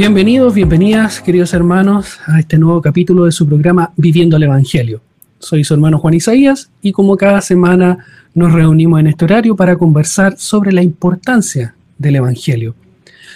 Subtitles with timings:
[0.00, 5.02] Bienvenidos, bienvenidas, queridos hermanos, a este nuevo capítulo de su programa Viviendo el Evangelio.
[5.38, 9.76] Soy su hermano Juan Isaías y como cada semana nos reunimos en este horario para
[9.76, 12.74] conversar sobre la importancia del Evangelio.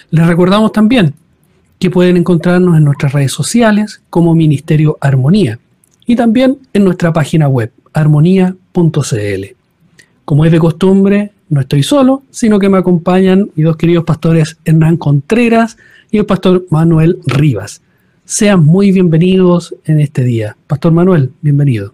[0.09, 1.13] Les recordamos también
[1.77, 5.59] que pueden encontrarnos en nuestras redes sociales como Ministerio Armonía
[6.07, 9.45] y también en nuestra página web armonía.cl.
[10.25, 14.57] Como es de costumbre, no estoy solo, sino que me acompañan mis dos queridos pastores
[14.65, 15.77] Hernán Contreras
[16.15, 17.81] y el pastor Manuel Rivas.
[18.23, 20.55] Sean muy bienvenidos en este día.
[20.65, 21.93] Pastor Manuel, bienvenido.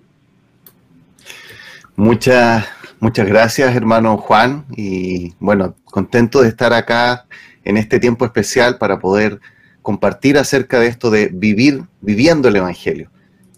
[1.96, 2.68] Muchas,
[3.00, 7.26] muchas gracias, hermano Juan, y bueno, contento de estar acá
[7.64, 9.40] en este tiempo especial para poder
[9.82, 13.10] compartir acerca de esto de vivir, viviendo el Evangelio.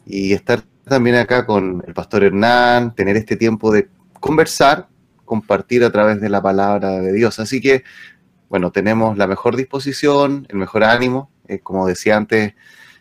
[0.05, 3.89] Y estar también acá con el pastor Hernán, tener este tiempo de
[4.21, 4.87] conversar,
[5.25, 7.37] compartir a través de la palabra de Dios.
[7.39, 7.83] Así que
[8.53, 11.31] bueno, tenemos la mejor disposición, el mejor ánimo.
[11.47, 12.53] Eh, como decía antes,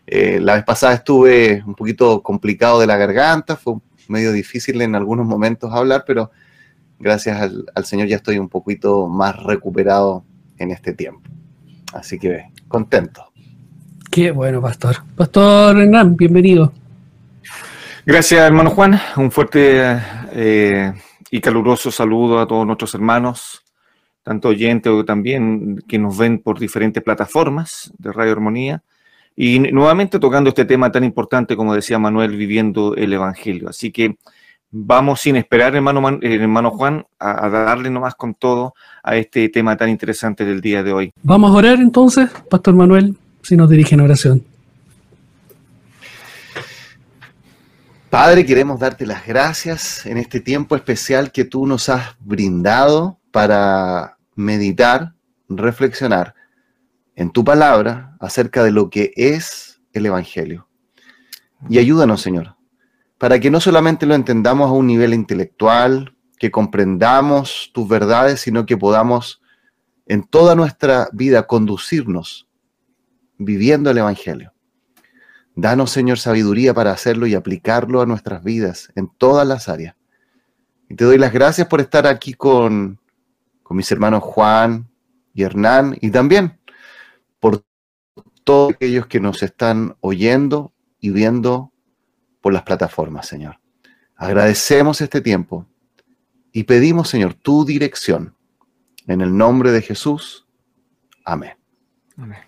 [0.06, 3.74] eh, la vez pasada estuve un poquito complicado de la garganta, fue
[4.08, 6.30] medio difícil en algunos momentos hablar, pero
[6.98, 10.24] gracias al, Señor ya estoy un poquito más recuperado
[10.56, 11.28] en este tiempo.
[11.92, 13.30] Así que contento.
[14.10, 15.04] Qué bueno, pastor.
[15.14, 16.72] Pastor Hernán, bienvenido.
[18.06, 18.98] Gracias, hermano Juan.
[19.18, 20.00] Un fuerte
[20.32, 20.94] eh,
[21.30, 23.62] y caluroso saludo a todos nuestros hermanos
[24.22, 28.82] tanto oyentes o también que nos ven por diferentes plataformas de Radio Armonía.
[29.34, 33.68] Y nuevamente tocando este tema tan importante, como decía Manuel, viviendo el Evangelio.
[33.68, 34.16] Así que
[34.70, 39.76] vamos sin esperar, hermano, eh, hermano Juan, a, darle nomás con todo a este tema
[39.76, 41.12] tan interesante del día de hoy.
[41.22, 44.44] Vamos a orar entonces, Pastor Manuel, si nos dirige en oración.
[48.10, 54.18] Padre, queremos darte las gracias en este tiempo especial que tú nos has brindado para
[54.36, 55.14] meditar,
[55.48, 56.34] reflexionar
[57.16, 60.68] en tu palabra acerca de lo que es el Evangelio.
[61.68, 62.56] Y ayúdanos, Señor,
[63.18, 68.66] para que no solamente lo entendamos a un nivel intelectual, que comprendamos tus verdades, sino
[68.66, 69.40] que podamos
[70.06, 72.48] en toda nuestra vida conducirnos
[73.38, 74.52] viviendo el Evangelio.
[75.54, 79.94] Danos, Señor, sabiduría para hacerlo y aplicarlo a nuestras vidas en todas las áreas.
[80.88, 82.98] Y te doy las gracias por estar aquí con
[83.74, 84.88] mis hermanos Juan
[85.34, 86.58] y Hernán y también
[87.40, 87.64] por
[88.44, 91.72] todos aquellos que nos están oyendo y viendo
[92.40, 93.58] por las plataformas, Señor.
[94.16, 95.66] Agradecemos este tiempo
[96.52, 98.34] y pedimos, Señor, tu dirección.
[99.06, 100.46] En el nombre de Jesús.
[101.24, 101.52] Amén.
[102.16, 102.38] Amén.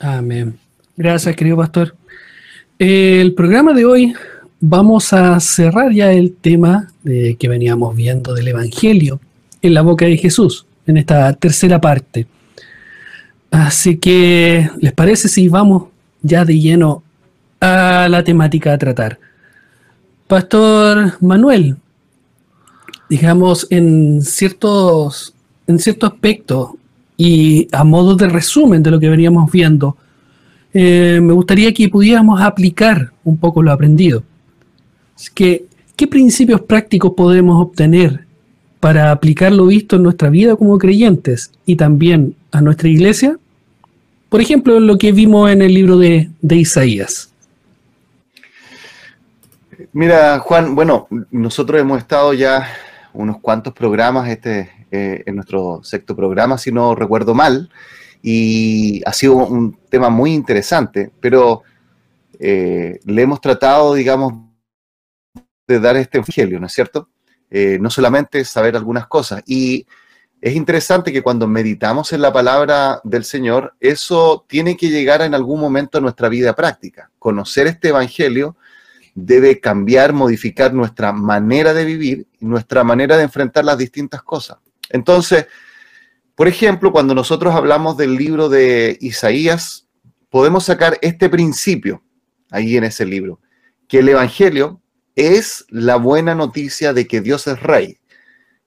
[0.00, 0.58] Amén.
[0.96, 1.96] Gracias, querido pastor.
[2.78, 4.14] El programa de hoy
[4.60, 9.20] vamos a cerrar ya el tema de que veníamos viendo del Evangelio
[9.62, 12.26] en la boca de Jesús, en esta tercera parte.
[13.50, 15.84] Así que, ¿les parece si vamos
[16.22, 17.02] ya de lleno
[17.60, 19.18] a la temática a tratar?
[20.26, 21.76] Pastor Manuel,
[23.08, 25.34] digamos, en ciertos,
[25.66, 26.76] en cierto aspecto
[27.16, 29.96] y a modo de resumen de lo que veníamos viendo,
[30.74, 34.22] eh, me gustaría que pudiéramos aplicar un poco lo aprendido.
[35.34, 35.64] que,
[35.96, 38.27] ¿Qué principios prácticos podemos obtener
[38.80, 43.38] para aplicar lo visto en nuestra vida como creyentes y también a nuestra iglesia?
[44.28, 47.32] Por ejemplo, lo que vimos en el libro de, Isaías.
[49.92, 52.68] Mira, Juan, bueno, nosotros hemos estado ya
[53.14, 57.70] unos cuantos programas este, eh, en nuestro sexto programa, si no recuerdo mal,
[58.22, 61.62] y ha sido un tema muy interesante, pero
[62.38, 64.34] eh, le hemos tratado, digamos,
[65.66, 67.08] de dar este evangelio, ¿no es cierto?
[67.50, 69.42] Eh, no solamente saber algunas cosas.
[69.46, 69.86] Y
[70.40, 75.34] es interesante que cuando meditamos en la palabra del Señor, eso tiene que llegar en
[75.34, 77.10] algún momento a nuestra vida práctica.
[77.18, 78.56] Conocer este Evangelio
[79.14, 84.58] debe cambiar, modificar nuestra manera de vivir nuestra manera de enfrentar las distintas cosas.
[84.90, 85.46] Entonces,
[86.36, 89.88] por ejemplo, cuando nosotros hablamos del libro de Isaías,
[90.30, 92.02] podemos sacar este principio
[92.50, 93.40] ahí en ese libro,
[93.88, 94.80] que el Evangelio
[95.18, 97.98] es la buena noticia de que Dios es rey.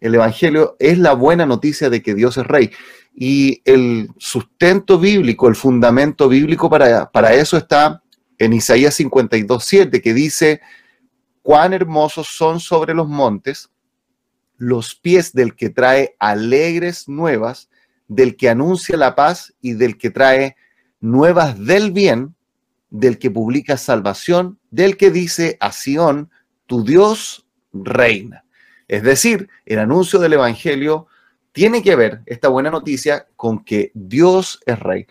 [0.02, 2.72] El Evangelio es la buena noticia de que Dios es rey.
[3.16, 8.04] Y el sustento bíblico, el fundamento bíblico para, para eso está
[8.38, 10.62] en Isaías 52, 7, que dice,
[11.42, 13.70] cuán hermosos son sobre los montes
[14.62, 17.70] los pies del que trae alegres nuevas,
[18.08, 20.56] del que anuncia la paz y del que trae
[21.00, 22.36] nuevas del bien,
[22.92, 26.30] del que publica salvación, del que dice a Sión,
[26.72, 28.46] tu Dios reina.
[28.88, 31.08] Es decir, el anuncio del Evangelio
[31.52, 35.06] tiene que ver, esta buena noticia, con que Dios es rey.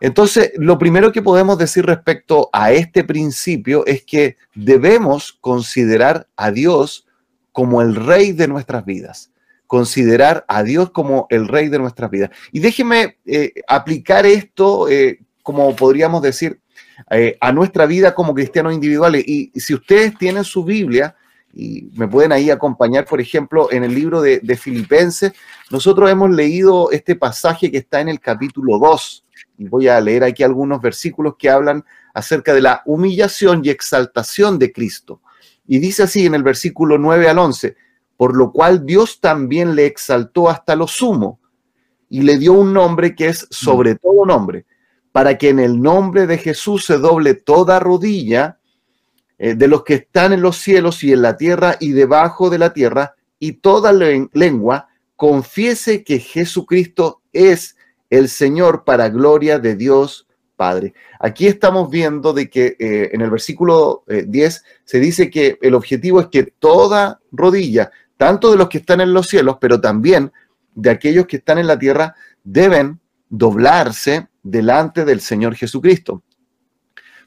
[0.00, 6.50] Entonces, lo primero que podemos decir respecto a este principio es que debemos considerar a
[6.50, 7.06] Dios
[7.52, 9.30] como el rey de nuestras vidas,
[9.68, 12.30] considerar a Dios como el rey de nuestras vidas.
[12.50, 16.58] Y déjeme eh, aplicar esto, eh, como podríamos decir,
[17.08, 19.22] eh, a nuestra vida como cristianos individuales.
[19.28, 21.14] Y, si ustedes tienen su Biblia,
[21.54, 25.34] y me pueden ahí acompañar, por ejemplo, en el libro de, de Filipenses,
[25.70, 29.24] nosotros hemos leído este pasaje que está en el capítulo 2
[29.58, 34.58] y voy a leer aquí algunos versículos que hablan acerca de la humillación y exaltación
[34.58, 35.20] de Cristo.
[35.64, 37.76] Y dice así en el versículo 9 al 11,
[38.16, 41.38] por lo cual Dios también le exaltó hasta lo sumo
[42.08, 44.66] y le dio un nombre que es sobre todo nombre,
[45.16, 48.58] para que en el nombre de Jesús se doble toda rodilla
[49.38, 52.58] eh, de los que están en los cielos y en la tierra y debajo de
[52.58, 57.78] la tierra, y toda lengua confiese que Jesucristo es
[58.10, 60.92] el Señor para gloria de Dios Padre.
[61.18, 65.74] Aquí estamos viendo de que eh, en el versículo 10 eh, se dice que el
[65.74, 70.30] objetivo es que toda rodilla, tanto de los que están en los cielos, pero también
[70.74, 72.14] de aquellos que están en la tierra,
[72.44, 76.22] deben doblarse delante del Señor Jesucristo.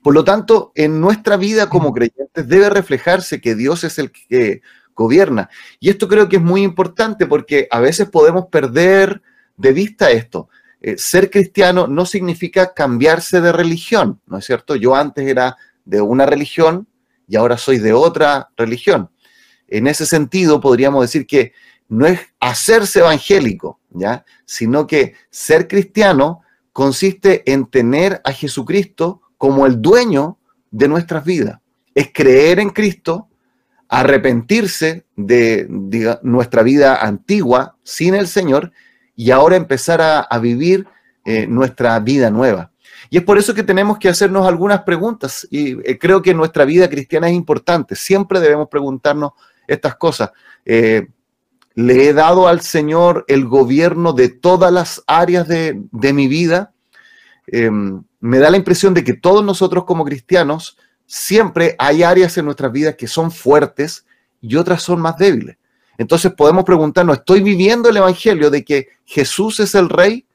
[0.02, 4.62] Por lo tanto, en nuestra vida como creyentes debe reflejarse que Dios es el que
[4.96, 5.50] gobierna.
[5.80, 9.22] Y esto creo que es muy importante porque a veces podemos perder
[9.58, 10.50] de vista esto.
[10.80, 14.78] Eh, ser cristiano no significa cambiarse de religión, ¿no es cierto?
[14.78, 16.88] Yo antes era de una religión
[17.28, 19.10] y ahora soy de otra religión.
[19.68, 21.52] En ese sentido, podríamos decir que
[21.90, 24.24] no es hacerse evangélico, ¿ya?
[24.46, 26.44] Sino que ser cristiano
[26.74, 30.38] consiste en tener a Jesucristo como el dueño
[30.72, 31.60] de nuestras vidas.
[31.96, 33.28] Es creer en Cristo,
[33.88, 35.68] arrepentirse de
[36.22, 38.72] nuestra vida antigua sin el Señor
[39.16, 40.88] y ahora empezar a, vivir
[41.26, 42.72] eh, nuestra vida nueva.
[43.10, 46.66] Y es por eso que tenemos que hacernos algunas preguntas y eh, creo que nuestra
[46.66, 47.96] vida cristiana es importante.
[47.96, 49.32] Siempre debemos preguntarnos
[49.68, 50.32] estas cosas.
[50.66, 51.08] Eh,
[51.76, 56.74] ¿Le he dado al Señor el gobierno de todas las áreas de, mi vida?
[57.48, 62.46] Em, me da la impresión de que todos nosotros como cristianos siempre hay áreas en
[62.46, 64.06] nuestras vidas que son fuertes
[64.42, 65.58] y otras son más débiles.
[65.98, 70.26] Entonces podemos preguntarnos, ¿estoy viviendo el Evangelio de que Jesús es el Rey?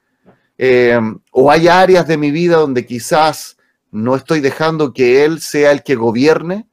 [0.57, 0.99] Eh,
[1.31, 3.57] ¿O hay áreas de mi vida donde quizás
[3.91, 6.67] no estoy dejando que Él sea el que gobierne?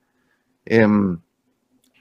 [0.64, 1.18] Em,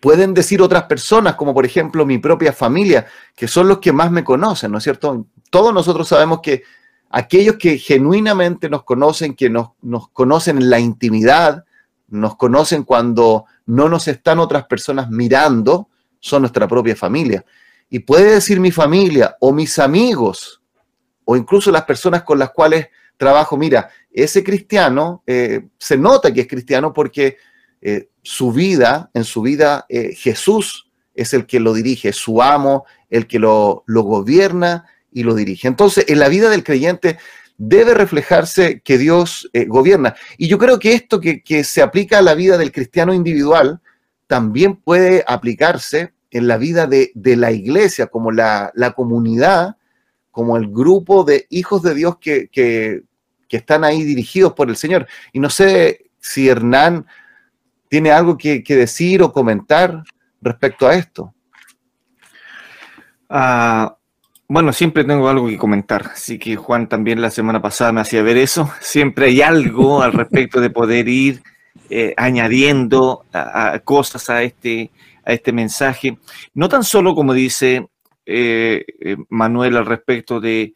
[0.01, 3.05] pueden decir otras personas, como por ejemplo mi propia familia,
[3.35, 5.27] que son los que más me conocen, ¿no es cierto?
[5.49, 6.63] Todos nosotros sabemos que
[7.11, 11.63] aquellos que genuinamente nos conocen, que nos, nos conocen en la intimidad,
[12.07, 15.87] nos conocen cuando no nos están otras personas mirando,
[16.19, 17.45] son nuestra propia familia.
[17.89, 20.61] Y puede decir mi familia o mis amigos
[21.25, 22.87] o incluso las personas con las cuales
[23.17, 27.37] trabajo, mira, ese cristiano eh, se nota que es cristiano porque
[27.81, 32.85] eh, su vida, en su vida, eh, Jesús es el que lo dirige, su amo,
[33.09, 35.67] el que lo, gobierna y lo dirige.
[35.67, 37.17] Entonces, en la vida del creyente
[37.57, 40.15] debe reflejarse que Dios gobierna.
[40.37, 43.81] Y yo creo que esto que, que se aplica a la vida del cristiano individual,
[44.31, 49.75] también puede aplicarse en la vida de, la iglesia, como la, comunidad,
[50.31, 53.03] como el grupo de hijos de Dios que,
[53.49, 55.05] están ahí dirigidos por el Señor.
[55.33, 57.05] Y no sé si Hernán
[57.91, 60.01] tiene algo que, decir o comentar
[60.41, 61.33] respecto a esto.
[63.29, 63.97] Ah,
[64.47, 68.23] bueno, siempre tengo algo que comentar, así que Juan también la semana pasada me hacía
[68.23, 68.71] ver eso.
[68.79, 71.43] Siempre hay algo al respecto de poder ir
[71.89, 73.25] eh, añadiendo
[73.83, 74.89] cosas a este,
[75.25, 76.17] a este mensaje.
[76.53, 77.89] No tan solo como dice
[78.25, 80.73] eh, eh, Manuel al respecto de,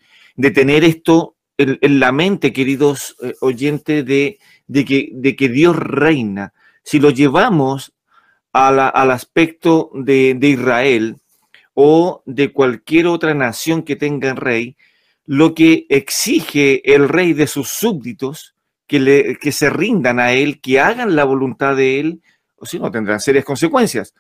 [0.54, 6.52] tener esto en, la mente, queridos oyentes, de, que, de, que, Dios reina.
[6.86, 7.94] Si lo llevamos
[8.54, 11.18] al aspecto de, Israel
[11.74, 14.78] o de cualquier otra nación que tenga rey,
[15.26, 18.56] lo que exige el rey de sus súbditos
[18.88, 22.22] que, le, que se rindan a Él, que hagan la voluntad de Él,
[22.56, 24.14] o si no, tendrán serias consecuencias.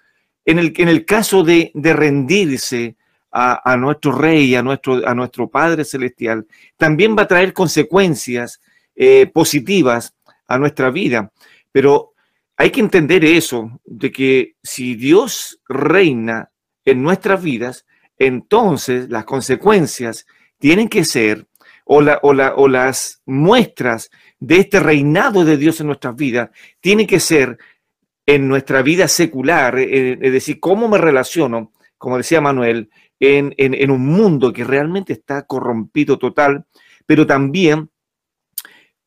[0.43, 2.97] En el, en el caso de, de rendirse
[3.31, 8.61] a, nuestro Rey, a nuestro, a nuestro Padre Celestial, también va a traer consecuencias
[8.95, 10.15] eh, positivas
[10.47, 11.31] a nuestra vida.
[11.71, 12.14] Pero
[12.57, 16.51] hay que entender eso, de que si Dios reina
[16.85, 17.85] en nuestras vidas,
[18.17, 20.25] entonces las consecuencias
[20.57, 21.47] tienen que ser,
[21.85, 24.09] o, o, las muestras
[24.39, 27.57] de este reinado de Dios en nuestras vidas, tienen que ser
[28.25, 34.05] en nuestra vida secular, eh, es decir, cómo me relaciono, como decía Manuel, en, un
[34.05, 36.65] mundo que realmente está corrompido total,
[37.05, 37.89] pero también,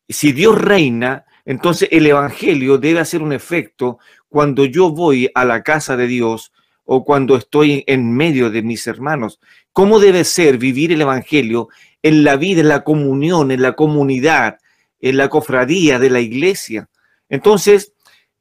[0.08, 5.62] si Dios reina, entonces el Evangelio debe hacer un efecto cuando yo voy a la
[5.62, 6.52] casa de Dios
[6.84, 9.40] o cuando estoy en medio de mis hermanos.
[9.72, 11.70] ¿Cómo debe ser vivir el Evangelio
[12.02, 14.58] en la vida, en la comunión, en la comunidad,
[15.00, 16.90] en la cofradía de la iglesia?
[17.30, 17.94] Entonces,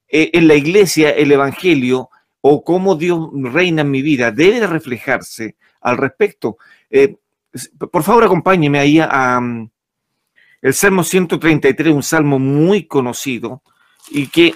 [0.10, 2.10] eh, en la iglesia, el Evangelio
[2.42, 6.58] o cómo Dios reina en mi vida debe de reflejarse al respecto.
[6.90, 7.16] Eh,
[7.90, 9.40] por favor, acompáñeme ahí a,
[10.62, 13.62] el Salmo 133, un salmo muy conocido
[14.10, 14.56] y que,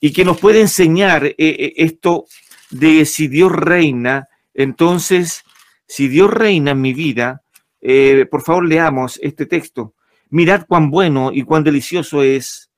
[0.00, 2.26] y que nos puede enseñar eh, esto
[2.70, 5.44] de si Dios reina, entonces,
[5.86, 7.42] si Dios reina en mi vida,
[7.80, 9.94] eh, por favor leamos este texto.
[10.30, 12.70] Mirad cuán bueno y cuán delicioso es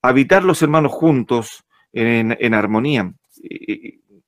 [0.00, 3.12] habitar los hermanos juntos en, armonía.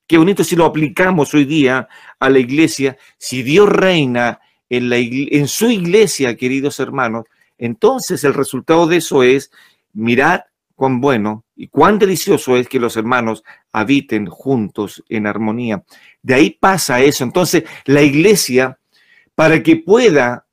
[0.07, 1.87] Qué bonito si lo aplicamos hoy día
[2.19, 2.97] a la iglesia.
[3.17, 7.25] Si Dios reina en, la en su iglesia, queridos hermanos,
[7.59, 9.51] entonces el resultado de eso es,
[9.93, 10.41] mirad
[10.79, 15.83] cuán bueno y cuán delicioso es que los hermanos habiten juntos en armonía.
[16.23, 17.25] De ahí pasa eso.
[17.25, 18.79] Entonces, la iglesia,
[19.35, 20.47] para que pueda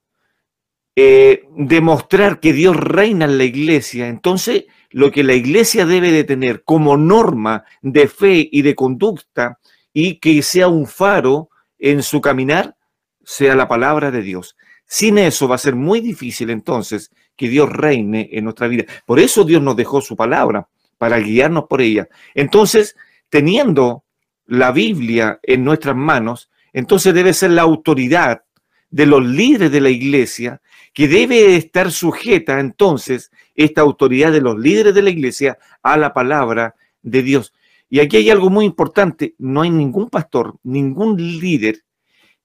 [0.96, 6.24] eh, demostrar que Dios reina en la iglesia, entonces lo que la iglesia debe de
[6.24, 9.60] tener como norma de fe y de conducta
[9.92, 12.74] y que sea un faro en su caminar,
[13.22, 14.56] sea la palabra de Dios.
[14.86, 18.84] Sin eso va a ser muy difícil entonces que Dios reine en nuestra vida.
[19.04, 22.08] Por eso Dios nos dejó su palabra, para guiarnos por ella.
[22.34, 22.96] Entonces,
[23.28, 24.04] teniendo
[24.46, 28.42] la Biblia en nuestras manos, entonces debe ser la autoridad
[28.90, 30.60] de los líderes de la iglesia
[30.92, 36.14] que debe estar sujeta entonces esta autoridad de los líderes de la iglesia a la
[36.14, 37.52] palabra de Dios.
[37.88, 41.84] Y aquí hay algo muy importante, no hay ningún pastor, ningún líder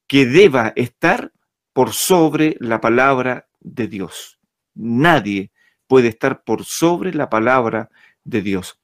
[0.07, 1.31] que deba estar
[1.73, 4.39] por sobre la palabra de Dios.
[4.73, 5.51] Nadie
[5.87, 7.89] puede estar por sobre la palabra
[8.23, 8.79] de Dios.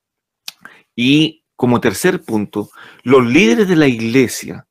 [0.96, 2.70] Y como tercer punto,
[3.04, 4.68] los líderes de la iglesia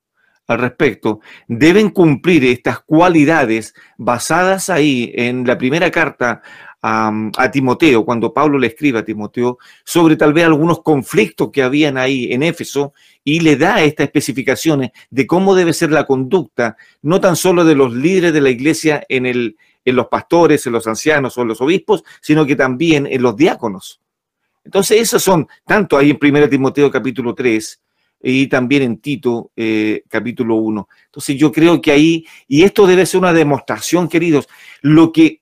[0.46, 6.42] al respecto deben cumplir estas cualidades basadas ahí en la primera carta
[6.88, 11.98] a, Timoteo, cuando Pablo le escribe a Timoteo sobre tal vez algunos conflictos que habían
[11.98, 17.20] ahí en Éfeso y le da estas especificaciones de cómo debe ser la conducta, no
[17.20, 20.86] tan solo de los líderes de la iglesia en el, en los pastores, en los
[20.86, 24.00] ancianos o en los obispos, sino que también en los diáconos.
[24.64, 27.82] Entonces, esos son, tanto ahí en 1 Timoteo capítulo 3
[28.22, 30.88] y también en Tito eh, capítulo 1.
[31.06, 34.48] Entonces, yo creo que ahí, y esto debe ser una demostración, queridos,
[34.82, 35.40] lo que,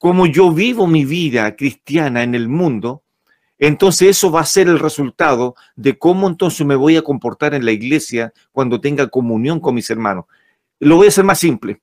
[0.00, 3.02] como yo vivo mi vida cristiana en el mundo,
[3.58, 7.66] entonces eso va a ser el resultado de cómo entonces me voy a comportar en
[7.66, 10.24] la iglesia cuando tenga comunión con mis hermanos.
[10.78, 11.82] Lo voy a hacer más simple.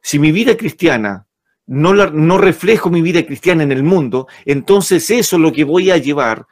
[0.00, 1.24] Si mi vida cristiana
[1.64, 5.92] no, no reflejo mi vida cristiana en el mundo, entonces eso es lo que voy
[5.92, 6.48] a llevar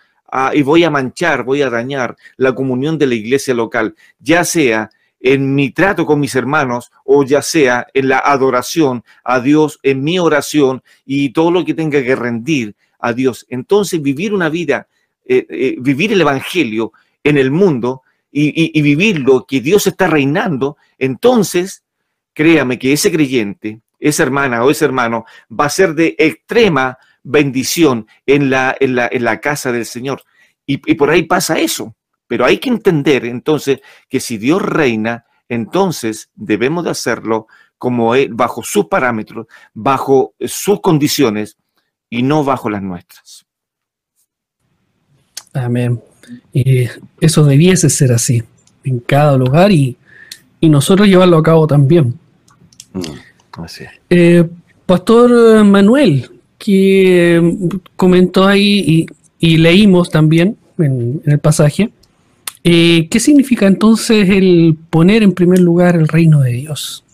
[0.53, 4.89] y voy a manchar, voy a dañar la comunión de la iglesia local, ya sea
[5.21, 10.03] en mi trato con mis hermanos o ya sea en la adoración a Dios, en
[10.03, 13.47] mi oración y todo lo que tenga que rendir a Dios.
[13.49, 14.89] Entonces vivir una vida,
[15.25, 20.77] eh, eh, vivir el Evangelio en el mundo y, vivir lo que Dios está reinando,
[20.99, 21.83] entonces
[22.33, 28.07] créame que ese creyente, esa hermana o ese hermano va a ser de extrema bendición
[28.27, 30.23] en la, en la, casa del Señor.
[30.65, 31.95] Y, por ahí pasa eso.
[32.31, 38.63] Pero hay que entender entonces que si Dios reina, entonces debemos de hacerlo como bajo
[38.63, 41.57] sus parámetros, bajo sus condiciones
[42.09, 43.45] y no bajo las nuestras.
[45.53, 46.01] Amén.
[46.53, 46.87] Y
[47.21, 48.45] eso debiese ser así
[48.85, 49.97] en cada lugar y,
[50.61, 52.17] y nosotros llevarlo a cabo también.
[52.93, 53.65] Mm,
[54.09, 54.49] eh,
[54.87, 59.09] Pastor Manuel, que mm, comentó ahí
[59.41, 61.91] y, leímos también en, el pasaje,
[62.65, 67.05] eh, ¿qué significa entonces el poner en primer lugar el reino de Dios?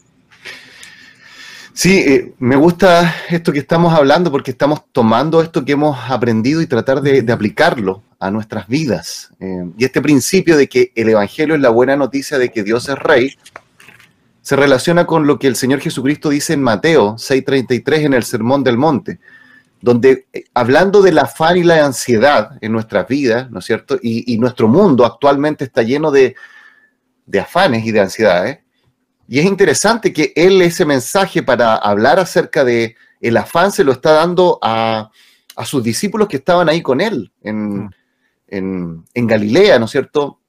[1.73, 6.63] Sí, eh, me gusta esto que estamos hablando porque estamos tomando esto que hemos aprendido
[6.63, 9.31] y tratar de, aplicarlo a nuestras vidas.
[9.77, 12.99] y este principio de que el Evangelio es la buena noticia de que Dios es
[12.99, 13.37] rey,
[14.47, 18.63] se relaciona con lo que el Señor Jesucristo dice en Mateo 6:33 en el Sermón
[18.63, 19.19] del Monte.
[19.87, 23.97] Donde eh, hablando del afán y la ansiedad en nuestras vidas, ¿no es cierto?
[24.03, 26.35] Y, nuestro mundo actualmente está lleno de,
[27.41, 28.59] afanes y de ansiedades.
[29.29, 33.93] Y es interesante que él ese mensaje para hablar acerca de el afán se lo
[33.93, 35.09] está dando a,
[35.65, 37.91] sus discípulos que estaban ahí con él en, mm.
[38.49, 40.41] en, en Galilea, ¿no es cierto?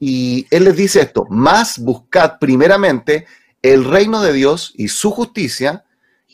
[0.00, 3.26] Y él les dice esto, más buscad primeramente
[3.60, 5.84] el reino de Dios y su justicia,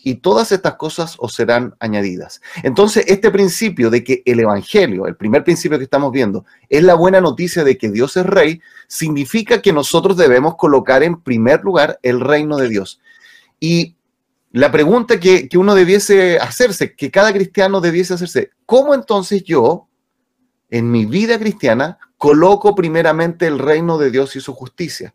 [0.03, 2.41] y todas estas cosas os serán añadidas.
[2.63, 6.95] Entonces, este principio de que el Evangelio, el primer principio que estamos viendo, es la
[6.95, 11.99] buena noticia de que Dios es rey, significa que nosotros debemos colocar en primer lugar
[12.03, 13.01] el reino de Dios.
[13.59, 13.97] Y
[14.53, 19.89] la pregunta que, que uno debiese hacerse, que cada cristiano debiese hacerse, ¿cómo entonces yo,
[20.71, 25.15] en mi vida cristiana, coloco primeramente el reino de Dios y su justicia?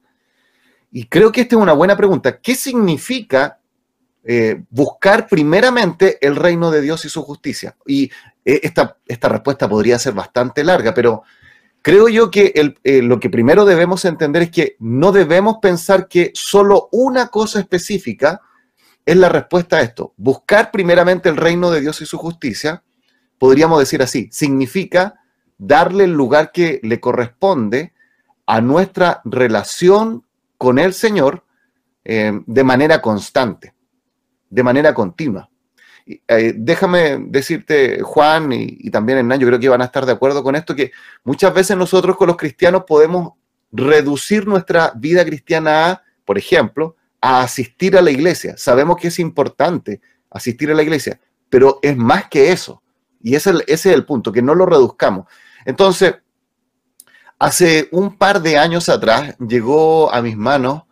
[0.91, 2.39] Y creo que esta es una buena pregunta.
[2.39, 3.59] ¿Qué significa
[4.27, 7.75] eh, buscar primeramente el reino de Dios y su justicia.
[7.85, 8.05] Y
[8.43, 11.21] eh, esta, esta, respuesta podría ser bastante larga, pero
[11.83, 12.51] creo yo que
[12.83, 17.59] eh, lo que primero debemos entender es que no debemos pensar que solo una cosa
[17.59, 18.41] específica
[19.05, 20.15] es la respuesta a esto.
[20.17, 22.81] Buscar primeramente el reino de Dios y su justicia,
[23.37, 25.19] podríamos decir así, significa
[25.59, 27.93] darle el lugar que le corresponde
[28.47, 30.25] a nuestra relación
[30.57, 31.43] con el Señor
[32.03, 33.74] de manera constante
[34.49, 35.49] de manera continua.
[36.05, 40.43] Eh, déjame decirte, Juan y, también Hernán, yo creo que van a estar de acuerdo
[40.43, 40.91] con esto, que
[41.23, 43.33] muchas veces nosotros con los cristianos podemos
[43.71, 48.55] reducir nuestra vida cristiana a, por ejemplo, a asistir a la iglesia.
[48.57, 49.99] Sabemos que es importante
[50.29, 52.83] asistir a la iglesia, pero es más que eso.
[53.21, 55.25] Y ese, ese es el punto, que no lo reduzcamos.
[55.65, 56.15] Entonces,
[57.39, 60.83] hace un par de años atrás llegó a mis manos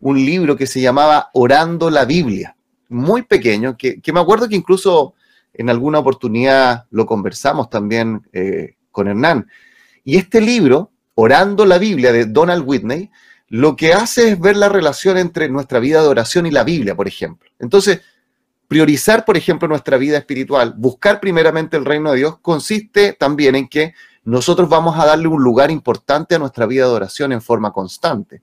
[0.00, 2.56] un libro que se llamaba Orando la Biblia
[2.92, 5.14] muy pequeño, que, me acuerdo que incluso
[5.52, 9.48] en alguna oportunidad lo conversamos también eh, con Hernán.
[10.04, 13.10] Y este libro, Orando la Biblia, de Donald Whitney,
[13.48, 16.94] lo que hace es ver la relación entre nuestra vida de oración y la Biblia,
[16.94, 17.50] por ejemplo.
[17.58, 18.00] Entonces,
[18.66, 23.68] priorizar, por ejemplo, nuestra vida espiritual, buscar primeramente el reino de Dios, consiste también en
[23.68, 27.72] que nosotros vamos a darle un lugar importante a nuestra vida de oración en forma
[27.72, 28.40] constante.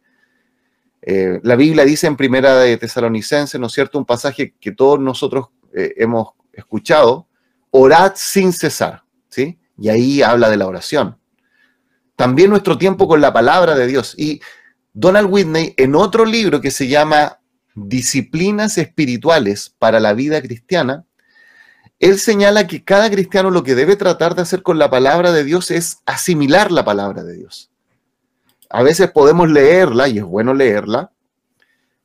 [1.02, 3.98] Eh, la Biblia dice en Primera de Tesalonicenses, ¿no es cierto?
[3.98, 7.28] Un pasaje que todos nosotros eh, hemos escuchado,
[7.72, 9.60] orad sin cesar, ¿sí?
[9.78, 11.18] Y ahí habla de la oración.
[12.16, 14.14] También nuestro tiempo con la palabra de Dios.
[14.18, 14.42] Y
[14.92, 17.40] Donald Whitney, en otro libro que se llama
[17.76, 21.06] Disciplinas Espirituales para la Vida Cristiana,
[22.00, 25.46] él señala que cada cristiano lo que debe tratar de hacer con la palabra de
[25.46, 27.69] Dios es asimilar la palabra de Dios
[28.70, 31.12] a veces podemos leerla, y es bueno leerla,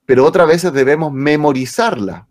[0.07, 2.27] pero otras veces debemos memorizarla.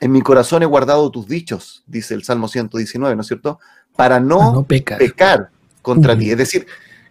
[0.00, 3.58] En mi corazón he guardado tus dichos, dice el Salmo 119, ¿no es cierto?
[3.96, 5.50] Para no, pecar.
[5.82, 6.30] contra ti.
[6.30, 6.66] Es decir,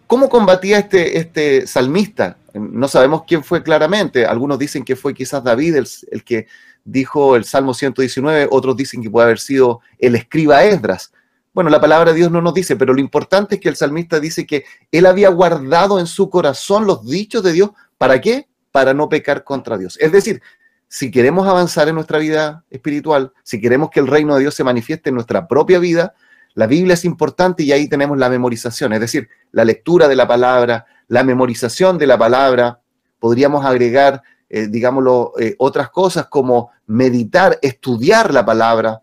[0.06, 2.38] ¿cómo combatía este, este salmista?
[2.54, 4.24] No sabemos quién fue claramente.
[4.24, 6.46] Algunos dicen que fue quizás David el, el que
[6.84, 11.12] dijo el Salmo 119, otros dicen que puede haber sido el escriba Esdras.
[11.54, 14.20] Bueno, la palabra de Dios no nos dice, pero lo importante es que el salmista
[14.20, 17.70] dice que él había guardado en su corazón los dichos de Dios.
[17.96, 18.48] ¿Para qué?
[18.70, 19.96] Para no pecar contra Dios.
[20.00, 20.40] Es decir,
[20.88, 24.64] si queremos avanzar en nuestra vida espiritual, si queremos que el reino de Dios se
[24.64, 26.14] manifieste en nuestra propia vida,
[26.54, 30.26] la Biblia es importante y ahí tenemos la memorización, es decir, la lectura de la
[30.26, 32.80] palabra, la memorización de la palabra.
[33.18, 39.02] Podríamos agregar, eh, digámoslo, eh, otras cosas como meditar, estudiar la palabra,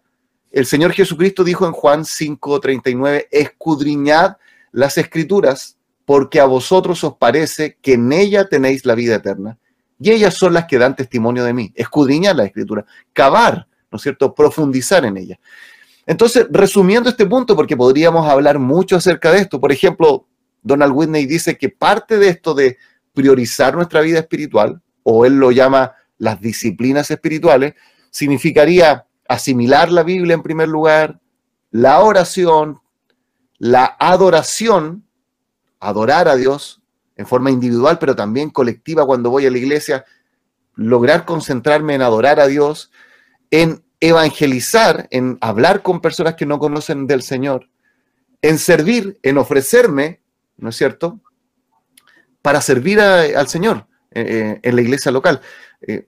[0.55, 4.37] el Señor Jesucristo dijo en Juan 5:39, escudriñad
[4.71, 9.57] las escrituras, porque a vosotros os parece que en ella tenéis la vida eterna.
[9.99, 11.73] Y ellas son las que dan testimonio de mí.
[11.75, 14.33] Escudriñar la escritura, cavar, ¿no es cierto?
[14.33, 15.37] Profundizar en ella.
[16.05, 20.25] Entonces, resumiendo este punto, porque podríamos hablar mucho acerca de esto, por ejemplo,
[20.61, 22.77] Donald Whitney dice que parte de esto de
[23.13, 27.73] priorizar nuestra vida espiritual, o él lo llama las disciplinas espirituales,
[28.09, 31.19] significaría asimilar la Biblia en primer lugar,
[31.71, 32.79] la oración,
[33.57, 35.05] la adoración,
[35.79, 36.81] adorar a Dios
[37.15, 40.05] en forma individual, pero también colectiva cuando voy a la iglesia,
[40.75, 42.91] lograr concentrarme en adorar a Dios,
[43.51, 47.69] en evangelizar, en hablar con personas que no conocen del Señor,
[48.41, 50.21] en servir, en ofrecerme,
[50.57, 51.19] ¿no es cierto?,
[52.41, 55.41] para servir al Señor eh, eh, en la iglesia local.
[55.81, 56.07] Eh,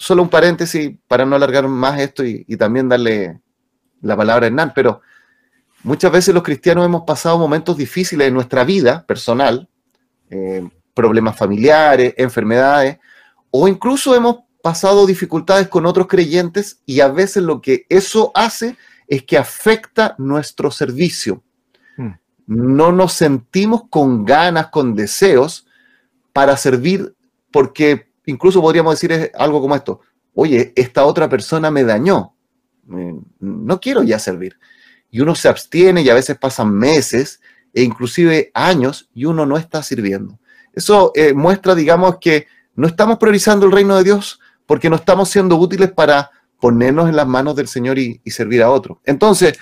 [0.00, 3.38] solo un paréntesis para no alargar más esto y, también darle
[4.00, 5.02] la palabra a Hernán, pero
[5.82, 9.68] muchas veces los cristianos hemos pasado momentos difíciles en nuestra vida personal,
[10.30, 12.98] eh, problemas familiares, enfermedades,
[13.50, 18.78] o incluso hemos pasado dificultades con otros creyentes y a veces lo que eso hace
[19.06, 21.42] es que afecta nuestro servicio.
[21.98, 22.12] Hmm.
[22.46, 25.66] No nos sentimos con ganas, con deseos
[26.32, 27.14] para servir
[27.52, 30.00] porque incluso podríamos decir algo como esto,
[30.34, 32.34] oye, esta otra persona me dañó,
[32.86, 34.58] no quiero ya servir.
[35.10, 37.40] Y uno se abstiene y a veces pasan meses
[37.74, 40.38] e inclusive años y uno no está sirviendo.
[40.72, 45.28] Eso eh, muestra, digamos, que no estamos priorizando el reino de Dios porque no estamos
[45.28, 48.98] siendo útiles para ponernos en las manos del Señor y, servir a otros.
[49.04, 49.58] Entonces,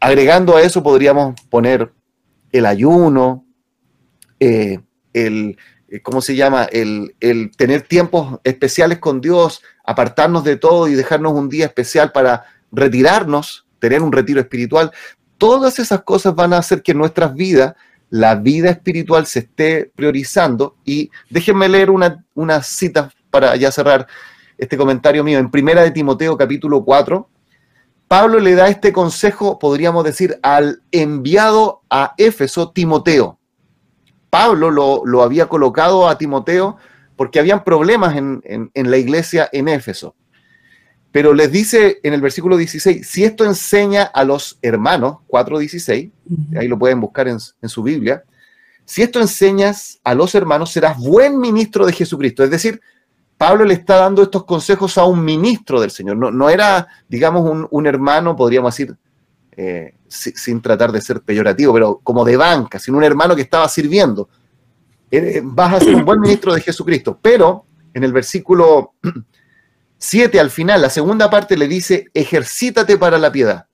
[0.00, 1.92] agregando a eso, podríamos poner
[2.50, 3.46] el ayuno,
[4.40, 4.80] eh,
[5.12, 5.56] el, eh,
[6.02, 6.64] ¿cómo se llama?
[6.64, 12.12] El, el, tener tiempos especiales con Dios, apartarnos de todo y dejarnos un día especial
[12.12, 14.92] para retirarnos, tener un retiro espiritual.
[15.38, 17.74] Todas esas cosas van a hacer que nuestras vidas
[18.10, 20.76] la vida espiritual se esté priorizando.
[20.84, 24.06] Y déjenme leer una, una cita para ya cerrar
[24.56, 25.38] este comentario mío.
[25.38, 27.28] En Primera de Timoteo capítulo 4,
[28.08, 33.37] Pablo le da este consejo, podríamos decir, al enviado a Éfeso, Timoteo.
[34.30, 36.76] Pablo lo, había colocado a Timoteo
[37.16, 40.14] porque habían problemas en, la iglesia en Éfeso.
[41.10, 46.10] Pero les dice en el versículo 16, si esto enseña a los hermanos, 4.16,
[46.58, 48.22] ahí lo pueden buscar en, en su Biblia,
[48.84, 52.42] si esto enseñas a los hermanos, serás buen ministro de Jesucristo.
[52.42, 52.80] Es decir,
[53.38, 56.16] Pablo le está dando estos consejos a un ministro del Señor.
[56.16, 58.96] No, era, digamos, un, hermano, podríamos decir,
[59.56, 63.68] eh, sin tratar de ser peyorativo, pero como de banca, sino un hermano que estaba
[63.68, 64.28] sirviendo.
[65.42, 67.18] vas a ser un buen ministro de Jesucristo.
[67.20, 68.94] Pero en el versículo
[69.98, 73.66] 7 al final, la segunda parte le dice, ejercítate para la piedad.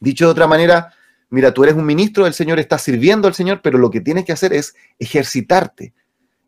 [0.00, 0.92] Dicho de otra manera,
[1.30, 4.24] mira, tú eres un ministro del Señor, estás sirviendo al Señor, pero lo que tienes
[4.24, 5.94] que hacer es ejercitarte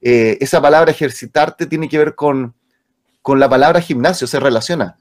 [0.00, 2.54] eh, esa palabra ejercitarte tiene que ver con,
[3.26, 4.96] la palabra gimnasio, se relaciona.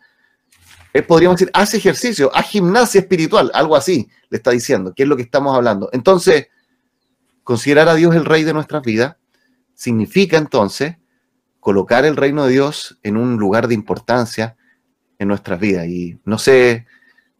[0.95, 5.09] Eh, podríamos decir, haz ejercicio, haz gimnasia espiritual, algo así le está diciendo, que es
[5.09, 5.89] lo que estamos hablando.
[5.91, 6.47] Entonces,
[7.43, 9.17] considerar a Dios el rey de nuestras vidas
[9.73, 10.95] significa entonces
[11.59, 14.55] colocar el reino de Dios en un lugar de importancia
[15.19, 15.85] en nuestras vidas.
[15.87, 16.85] Y no sé,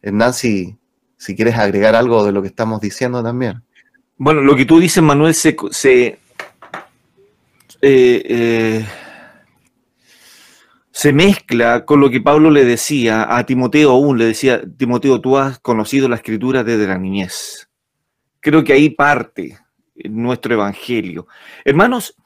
[0.02, 0.76] Hernán, si,
[1.16, 3.62] si quieres agregar algo de lo que estamos diciendo también.
[4.18, 5.56] Bueno, lo que tú dices, Manuel, se,
[5.88, 6.18] eh,
[7.80, 8.86] eh,
[10.96, 15.36] se mezcla con lo que Pablo le decía a Timoteo aún, le decía, Timoteo, tú
[15.36, 17.68] has conocido la escritura desde la niñez.
[18.40, 19.58] Creo que ahí parte
[20.04, 21.26] nuestro evangelio.
[21.66, 22.16] Hermanos,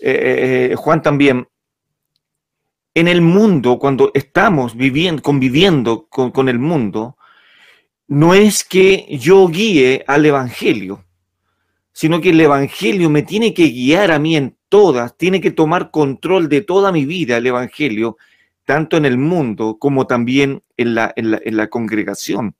[0.00, 1.48] eh, Juan también,
[2.92, 7.16] en el mundo, cuando estamos viviendo, conviviendo con, con el mundo,
[8.06, 11.06] no es que yo guíe al evangelio,
[12.00, 15.90] sino que el evangelio me tiene que guiar a mí en todas, tiene que tomar
[15.90, 18.16] control de toda mi vida el Evangelio,
[18.64, 22.54] tanto en el mundo como también en la, en la, congregación.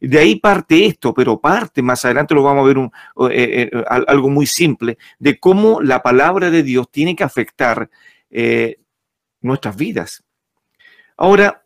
[0.00, 2.90] De ahí parte esto, pero parte, más adelante lo vamos a ver un,
[3.30, 7.90] eh, eh, algo muy simple, de cómo la palabra de Dios tiene que afectar
[8.30, 8.78] eh,
[9.42, 10.24] nuestras vidas.
[11.18, 11.62] Ahora,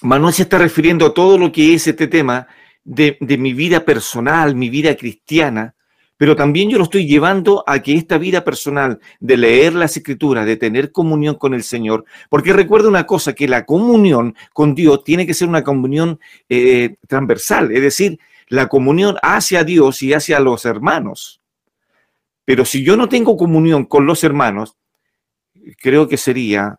[0.00, 2.48] Manuel se está refiriendo a todo lo que es este tema
[2.82, 5.76] de, de mi vida personal, mi vida cristiana,
[6.22, 10.46] pero también yo lo estoy llevando a que esta vida personal de leer las escrituras,
[10.46, 15.02] de tener comunión con el Señor, porque recuerda una cosa, que la comunión con Dios
[15.02, 20.38] tiene que ser una comunión eh, transversal, es decir, la comunión hacia Dios y hacia
[20.38, 21.40] los hermanos.
[22.44, 24.76] Pero si yo no tengo comunión con los hermanos,
[25.76, 26.78] creo que sería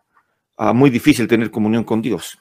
[0.56, 2.38] ah, muy difícil tener comunión con Dios.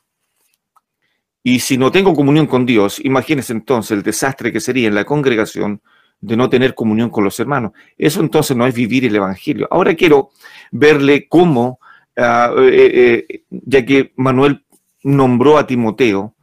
[1.44, 5.04] Y si no tengo comunión con Dios, imagínense entonces el desastre que sería en la
[5.04, 5.82] congregación
[6.24, 7.74] de no tener comunión con los hermanos.
[7.98, 9.68] Eso entonces no es vivir el Evangelio.
[9.70, 10.30] Ahora quiero
[10.72, 11.80] verle cómo,
[12.16, 14.64] ah, eh, eh, ya que Manuel
[15.04, 16.34] nombró a Timoteo,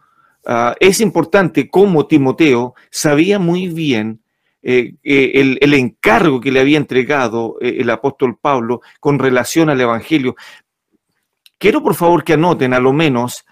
[0.44, 4.20] ah, es importante cómo Timoteo sabía muy bien
[4.62, 10.36] eh, el, el, encargo que le había entregado el apóstol Pablo con relación al Evangelio.
[11.56, 13.46] Quiero por favor que anoten a lo menos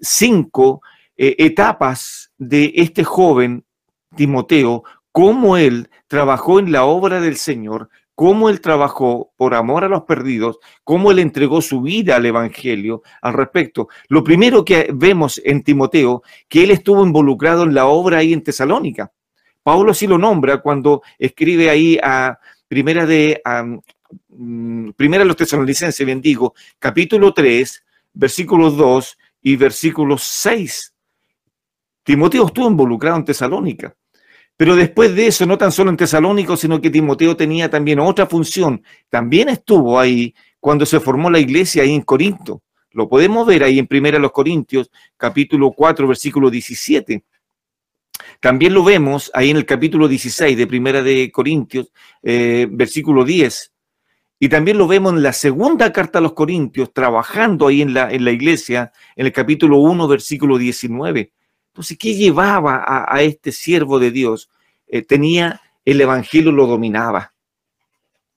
[0.00, 0.80] cinco
[1.14, 3.64] etapas de este joven
[4.16, 9.88] Timoteo cómo él trabajó en la obra del Señor, cómo él trabajó por amor a
[9.88, 13.88] los perdidos, cómo él entregó su vida al Evangelio al respecto.
[14.08, 18.42] Lo primero que vemos en Timoteo, que él estuvo involucrado en la obra ahí en
[18.42, 19.12] Tesalónica.
[19.62, 23.40] Pablo sí lo nombra cuando escribe ahí a primera de
[24.28, 30.94] mm, primera los tesalonicenses, bien digo, capítulo 3, versículos 2 y versículos 6.
[32.02, 33.94] Timoteo estuvo involucrado en Tesalónica.
[34.56, 38.26] Pero después de eso, no tan solo en Tesalónico, sino que Timoteo tenía también otra
[38.26, 38.82] función.
[39.08, 42.62] También estuvo ahí cuando se formó la iglesia ahí en Corinto.
[42.92, 47.24] Lo podemos ver ahí en Primera los Corintios, capítulo 4, versículo 17.
[48.40, 51.90] También lo vemos ahí en el capítulo 16 de Primera de Corintios,
[52.22, 53.72] eh, versículo 10.
[54.38, 58.10] Y también lo vemos en la segunda carta a los Corintios, trabajando ahí en la,
[58.12, 61.32] en la iglesia, en el capítulo 1, versículo 19.
[61.72, 64.50] Entonces, ¿qué llevaba a, este siervo de Dios?
[64.86, 67.32] Eh, tenía el Evangelio, lo dominaba.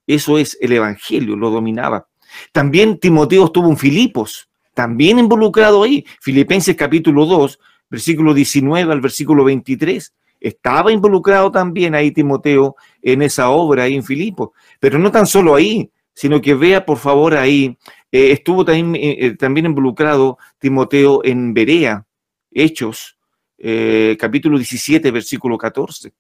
[0.08, 2.08] Eso es, el Evangelio lo dominaba.
[2.54, 6.06] También Timoteo estuvo en Filipos, también involucrado ahí.
[6.22, 10.14] Filipenses capítulo 2, versículo 19 al versículo 23.
[10.40, 14.52] Estaba involucrado también ahí Timoteo en esa obra ahí en Filipos.
[14.80, 17.78] Pero no tan solo ahí, sino que vea por favor ahí,
[18.12, 22.06] eh, estuvo también, eh, también, involucrado Timoteo en Berea,
[22.52, 23.15] Hechos,
[24.20, 26.14] capítulo 17, versículo 14.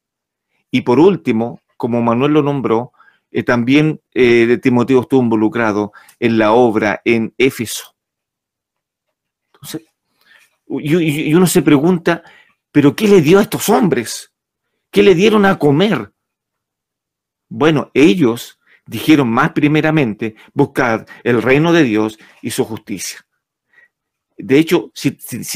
[0.71, 2.91] Y por último, como Manuel lo nombró,
[3.45, 7.95] también de Timoteo estuvo involucrado en la obra en Éfeso.
[9.53, 9.83] Entonces,
[10.67, 12.23] y, uno se pregunta,
[12.71, 14.31] ¿pero qué le dio a estos hombres?
[14.91, 16.11] ¿Qué le dieron a comer?
[17.49, 23.24] Bueno, ellos dijeron más primeramente, buscar el reino de Dios y su justicia.
[24.37, 25.11] De hecho, si,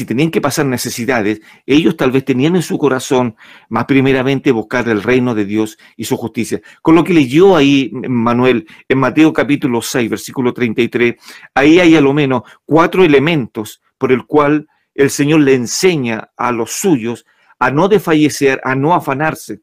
[0.06, 3.36] tenían que pasar necesidades, ellos tal vez tenían en su corazón
[3.68, 6.62] más primeramente buscar el reino de Dios y su justicia.
[6.80, 11.14] Con lo que leyó ahí Manuel en Mateo capítulo 6, versículo 33,
[11.54, 16.50] ahí hay a lo menos cuatro elementos por el cual el Señor le enseña a
[16.50, 17.26] los suyos
[17.58, 19.60] a no desfallecer, a no afanarse.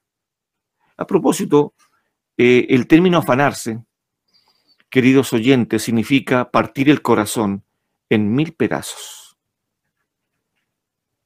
[0.95, 1.73] A propósito,
[2.37, 3.79] eh, el término afanarse,
[4.91, 7.63] queridos oyentes, significa partir el corazón
[8.09, 9.37] en mil pedazos.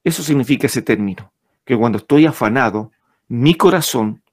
[0.03, 2.91] Eso significa ese término, que cuando estoy afanado,
[3.27, 4.23] mi corazón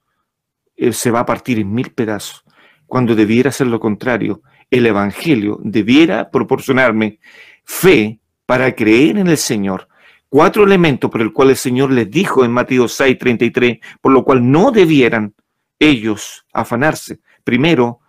[0.77, 2.45] eh, se va a partir en mil pedazos,
[2.87, 4.43] cuando debiera ser lo contrario.
[4.71, 7.21] El Evangelio debiera proporcionarme
[7.65, 9.89] fe para creer en el Señor.
[10.29, 14.25] Cuatro elementos por el cual el Señor les dijo en Mateo 6, 33, por lo
[14.25, 15.35] cual no debieran
[15.79, 17.21] ellos afanarse.
[17.45, 18.01] Primero,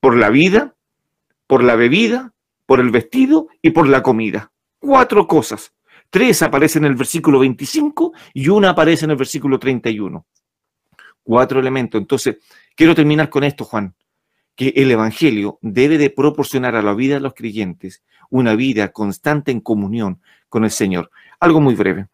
[0.00, 0.74] por la vida,
[1.46, 2.31] por la bebida,
[2.72, 4.50] por el vestido y por la comida.
[4.78, 5.74] Cuatro cosas.
[6.08, 10.24] Tres aparecen en el versículo 25 y una aparece en el versículo 31.
[11.22, 12.00] Cuatro elementos.
[12.00, 12.38] Entonces,
[12.74, 13.94] quiero terminar con esto, Juan,
[14.56, 19.52] que el Evangelio debe de proporcionar a la vida de los creyentes una vida constante
[19.52, 21.10] en comunión con el Señor.
[21.40, 22.06] Algo muy breve.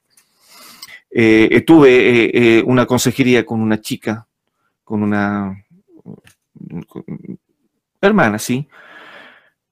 [1.08, 4.26] Eh, tuve eh, eh, una consejería con una chica,
[4.82, 5.64] con una
[8.00, 8.68] hermana, sí,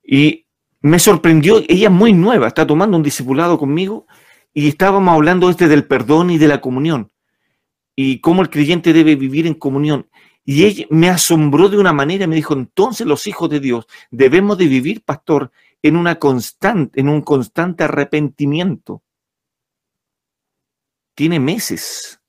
[0.06, 0.45] y
[0.80, 4.06] me sorprendió, ella es muy nueva, está tomando un discipulado conmigo
[4.52, 7.10] y estábamos hablando este del perdón y de la comunión
[7.96, 10.08] y cómo el creyente debe vivir en comunión.
[10.44, 14.58] Y ella me asombró de una manera, me dijo, entonces los hijos de Dios debemos
[14.58, 15.50] de vivir, pastor,
[15.82, 19.02] en, una constante, en un constante arrepentimiento.
[21.16, 22.20] Tiene meses.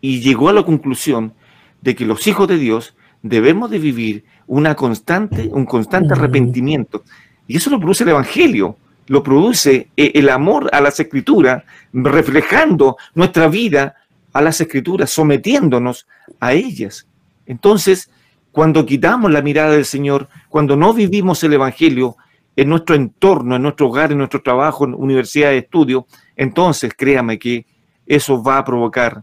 [0.00, 1.34] Y llegó a la conclusión
[1.80, 7.04] de que los hijos de Dios debemos de vivir una constante, un constante arrepentimiento.
[7.46, 12.96] Y eso lo produce el Evangelio, lo produce eh, el amor a las escrituras, reflejando
[13.14, 13.94] nuestra vida
[14.32, 16.08] a las escrituras, sometiéndonos
[16.40, 17.06] a ellas.
[17.46, 18.10] Entonces,
[18.50, 22.16] cuando quitamos la mirada del Señor, cuando no vivimos el Evangelio
[22.56, 27.38] en nuestro entorno, en nuestro hogar, en nuestro trabajo, en universidad de estudio, entonces créame
[27.38, 27.66] que
[28.04, 29.22] eso va a provocar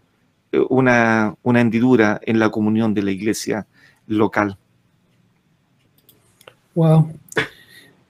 [0.53, 3.67] eh, una, una hendidura en la comunión de la iglesia
[4.07, 4.57] local.
[6.77, 7.11] Wow.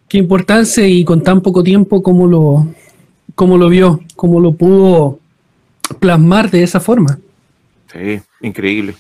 [0.10, 2.68] Qué importancia y con tan poco tiempo como lo,
[3.34, 5.20] cómo lo vio, cómo lo pudo
[6.02, 7.18] plasmar de esa forma.
[7.94, 8.94] Sí, increíble.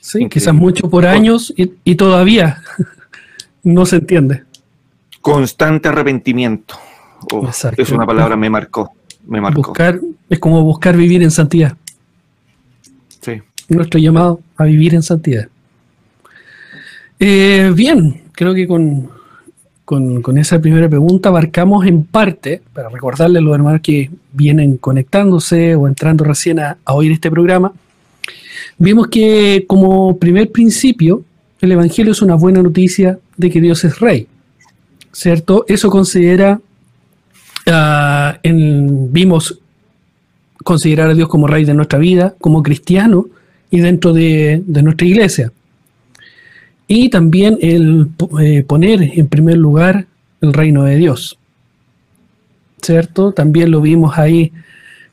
[0.00, 2.64] Sí, quizás mucho por años y, todavía
[3.62, 4.42] no se entiende.
[5.20, 6.74] Constante arrepentimiento.
[7.32, 8.90] Oh, es una palabra me marcó,
[9.24, 9.62] me marcó.
[9.62, 11.76] Buscar, es como buscar vivir en santidad.
[13.20, 13.40] Sí.
[13.68, 15.46] Nuestro llamado a vivir en santidad.
[17.20, 19.10] Eh, bien, creo que con,
[19.84, 25.74] con, esa primera pregunta abarcamos en parte, para recordarle a los hermanos que vienen conectándose
[25.74, 27.72] o entrando recién a oír este programa,
[28.78, 31.22] Vimos que como primer principio,
[31.60, 34.26] el Evangelio es una buena noticia de que Dios es rey,
[35.12, 35.66] ¿cierto?
[35.68, 36.58] Eso considera,
[37.66, 39.58] ah, vimos
[40.64, 43.26] considerar a Dios como rey de nuestra vida, como cristiano
[43.70, 45.52] y dentro de, nuestra iglesia.
[46.92, 48.08] Y también el
[48.40, 50.06] eh, poner en primer lugar
[50.40, 51.38] el reino de Dios,
[52.82, 53.30] ¿cierto?
[53.30, 54.50] También lo vimos ahí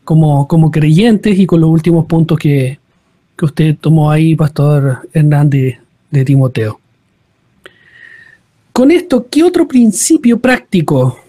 [0.04, 2.80] como, como creyentes y con los últimos puntos que,
[3.38, 5.78] que usted tomó ahí, Pastor Hernández
[6.10, 6.80] de Timoteo.
[8.74, 11.20] con esto, ¿qué otro principio práctico,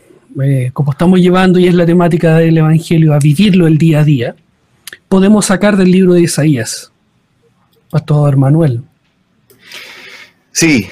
[0.42, 4.04] eh, como estamos llevando y es la temática del Evangelio, a vivirlo el día a
[4.04, 4.34] día,
[5.10, 6.90] podemos sacar del libro de Isaías?
[7.90, 8.87] Pastor Manuel.
[10.58, 10.88] Sí,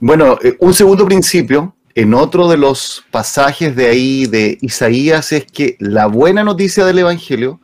[0.00, 5.44] bueno, eh, un segundo principio en otro de los pasajes de ahí de Isaías es
[5.46, 7.60] que la buena noticia del Evangelio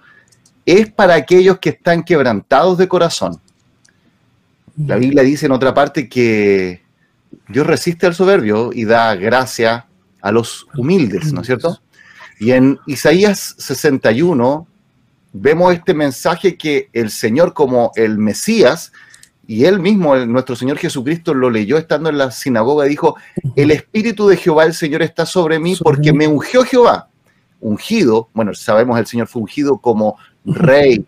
[0.65, 3.41] es para aquellos que están quebrantados de corazón.
[4.77, 6.83] La Biblia dice en otra parte que
[7.49, 9.87] Dios resiste al soberbio y da gracia
[10.21, 11.81] a los humildes, ¿no es cierto?
[12.39, 14.69] Y en Isaías 61
[15.33, 18.93] vemos este mensaje que el Señor como el Mesías,
[19.47, 23.17] y él mismo, nuestro Señor Jesucristo, lo leyó estando en la sinagoga, dijo,
[23.55, 27.09] el Espíritu de Jehová, el Señor, está sobre mí porque me ungió Jehová.
[27.61, 31.07] Ungido, bueno, sabemos el Señor fue ungido como rey,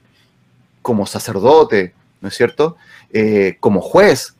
[0.82, 2.76] como sacerdote, ¿no es cierto?
[3.12, 4.36] Eh, como juez.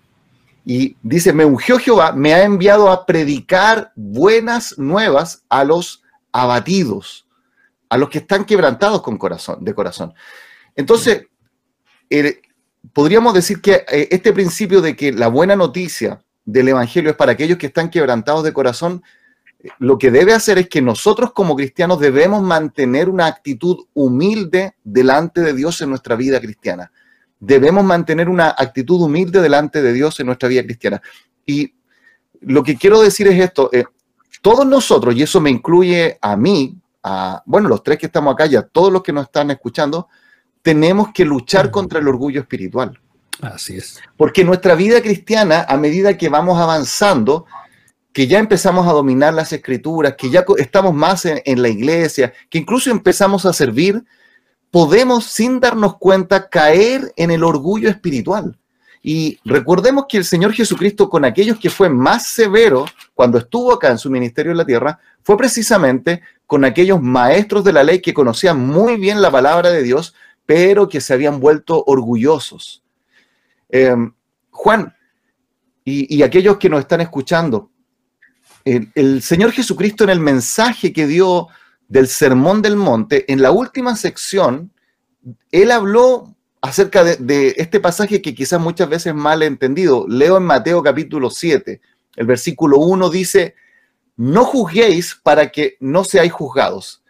[0.64, 7.26] Y dice, me ungió Jehová, me ha enviado a predicar buenas nuevas a los abatidos,
[7.88, 10.14] a los que están quebrantados con corazón, de corazón.
[10.76, 11.26] Entonces,
[12.92, 17.32] podríamos decir que eh, este principio de que la buena noticia del Evangelio es para
[17.32, 19.02] aquellos que están quebrantados de corazón,
[19.60, 24.74] eh, lo que debe hacer es que nosotros como cristianos debemos mantener una actitud humilde
[24.84, 26.90] delante de Dios en nuestra vida cristiana.
[27.40, 31.00] Debemos mantener una actitud humilde delante de Dios en nuestra vida cristiana.
[31.46, 31.74] Y
[32.40, 33.84] lo que quiero decir es esto, eh,
[34.42, 38.46] todos nosotros, y eso me incluye a mí, a, bueno, los tres que estamos acá
[38.46, 40.08] y a todos los que nos están escuchando,
[40.68, 43.00] tenemos que luchar contra el orgullo espiritual.
[43.40, 43.98] Así es.
[44.18, 47.46] Porque nuestra vida cristiana, a medida que vamos avanzando,
[48.12, 52.58] que ya empezamos a dominar las escrituras, que ya estamos más en, la iglesia, que
[52.58, 54.04] incluso empezamos a servir,
[54.70, 58.54] podemos sin darnos cuenta caer en el orgullo espiritual.
[59.02, 63.88] Y recordemos que el Señor Jesucristo con aquellos que fue más severo cuando estuvo acá
[63.90, 68.12] en su ministerio en la tierra, fue precisamente con aquellos maestros de la ley que
[68.12, 70.14] conocían muy bien la palabra de Dios,
[70.48, 72.82] pero que se habían vuelto orgullosos.
[73.68, 74.14] Em,
[74.48, 74.96] Juan,
[75.84, 77.70] y, aquellos que nos están escuchando,
[78.64, 81.48] el, Señor Jesucristo en el mensaje que dio
[81.86, 84.72] del Sermón del Monte, en la última sección,
[85.50, 90.06] Él habló acerca de, de este pasaje que quizás muchas veces mal entendido.
[90.08, 91.78] Leo en Mateo capítulo 7,
[92.16, 93.54] el versículo 1 dice,
[94.16, 97.02] no juzguéis para que no seáis juzgados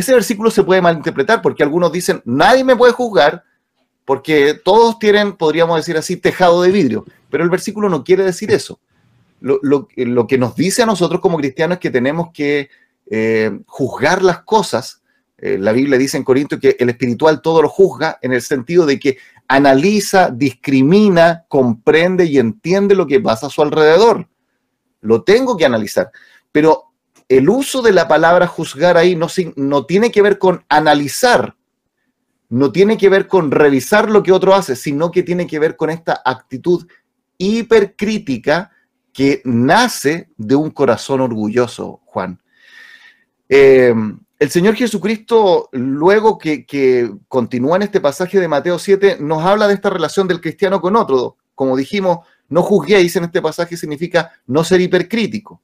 [0.00, 3.44] ese versículo se puede malinterpretar porque algunos dicen, nadie me puede juzgar
[4.04, 7.04] porque todos tienen, podríamos decir así, tejado de vidrio.
[7.30, 8.80] Pero el versículo no quiere decir eso.
[9.40, 9.86] Lo,
[10.26, 12.68] que nos dice a nosotros como cristianos es que tenemos que
[13.08, 15.02] eh, juzgar las cosas.
[15.38, 18.84] Eh, la Biblia dice en Corinto que el espiritual todo lo juzga en el sentido
[18.84, 19.16] de que
[19.48, 24.28] analiza, discrimina, comprende y entiende lo que pasa a su alrededor.
[25.00, 26.10] Lo tengo que analizar.
[26.52, 26.89] Pero
[27.30, 31.54] el uso de la palabra juzgar ahí no, tiene que ver con analizar,
[32.48, 35.76] no tiene que ver con revisar lo que otro hace, sino que tiene que ver
[35.76, 36.88] con esta actitud
[37.38, 38.72] hipercrítica
[39.12, 42.42] que nace de un corazón orgulloso, Juan.
[43.48, 43.94] Eh,
[44.40, 49.68] el Señor Jesucristo, luego que, que, continúa en este pasaje de Mateo 7, nos habla
[49.68, 51.36] de esta relación del cristiano con otro.
[51.54, 55.62] Como dijimos, no juzguéis en este pasaje significa no ser hipercrítico.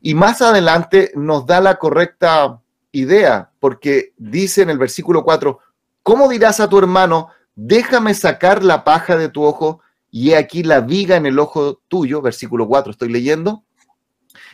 [0.00, 2.60] Y más adelante nos da la correcta
[2.92, 5.58] idea, porque dice en el versículo 4,
[6.02, 9.80] ¿cómo dirás a tu hermano, déjame sacar la paja de tu ojo
[10.10, 12.22] y he aquí la viga en el ojo tuyo?
[12.22, 13.64] Versículo 4, estoy leyendo.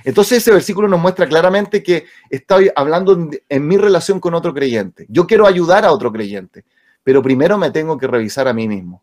[0.04, 5.06] Entonces ese versículo nos muestra claramente que estoy hablando en mi relación con otro creyente.
[5.08, 6.64] Yo quiero ayudar a otro creyente,
[7.02, 9.02] pero primero me tengo que revisar a mí mismo.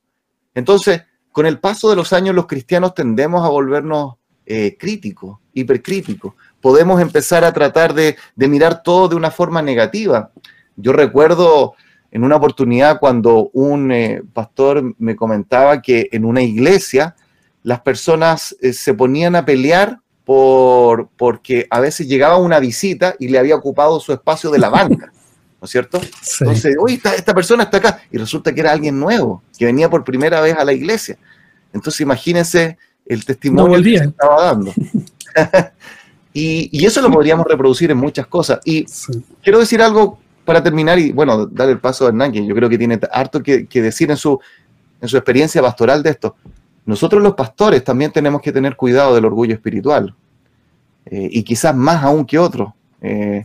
[0.54, 6.36] Entonces, con el paso de los años, los cristianos tendemos a volvernos eh, crítico, hipercrítico.
[6.62, 10.32] Podemos empezar a tratar de, mirar todo de una forma negativa.
[10.76, 11.76] Yo recuerdo
[12.12, 17.16] en una oportunidad cuando un eh, pastor me comentaba que en una iglesia
[17.64, 23.28] las personas eh, se ponían a pelear por, porque a veces llegaba una visita y
[23.28, 25.12] le había ocupado su espacio de la banca,
[25.62, 26.02] ¿no es cierto?
[26.40, 29.90] Entonces, oye, esta, esta, persona está acá y resulta que era alguien nuevo, que venía
[29.90, 31.18] por primera vez a la iglesia.
[31.74, 34.72] Entonces, imagínense el testimonio que se estaba dando.
[36.34, 38.60] y, eso lo podríamos reproducir en muchas cosas.
[38.66, 38.86] Y
[39.44, 42.70] quiero decir algo para terminar y, bueno, dar el paso a Hernán, que yo creo
[42.70, 44.40] que tiene harto que, decir en su,
[45.02, 46.36] en su experiencia pastoral de esto.
[46.86, 50.16] Nosotros los pastores también tenemos que tener cuidado del orgullo espiritual.
[51.06, 52.72] Eh, y quizás más aún que otros.
[53.02, 53.44] Eh,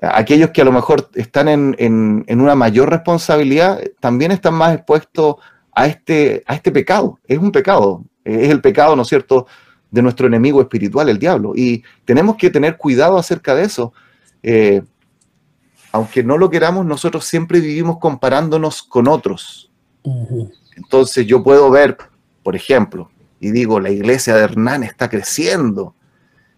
[0.00, 4.74] aquellos que a lo mejor están en, en, en, una mayor responsabilidad también están más
[4.74, 5.36] expuestos
[5.72, 7.18] a este, a este pecado.
[7.26, 9.46] Es un pecado es el pecado, ¿no es cierto?,
[9.90, 11.52] de nuestro enemigo espiritual, el diablo.
[11.54, 13.92] Y tenemos que tener cuidado acerca de eso.
[14.42, 14.82] Eh,
[15.92, 19.70] aunque no lo queramos, nosotros siempre vivimos comparándonos con otros.
[20.76, 21.96] Entonces yo puedo ver,
[22.42, 25.94] por ejemplo, y digo, la iglesia de Hernán está creciendo,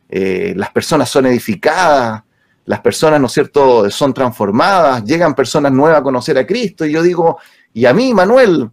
[0.09, 2.23] eh, las personas son edificadas,
[2.65, 6.93] las personas, ¿no es cierto?, son transformadas, llegan personas nuevas a conocer a Cristo, y
[6.93, 7.39] yo digo,
[7.75, 8.71] y a mí, Manuel,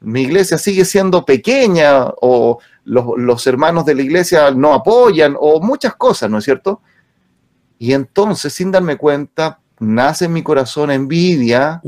[0.00, 5.94] mi iglesia sigue siendo pequeña, o los, hermanos de la iglesia no apoyan, o muchas
[5.96, 6.80] cosas, ¿no es cierto?
[7.78, 11.80] Y entonces, sin darme cuenta, nace en mi corazón envidia,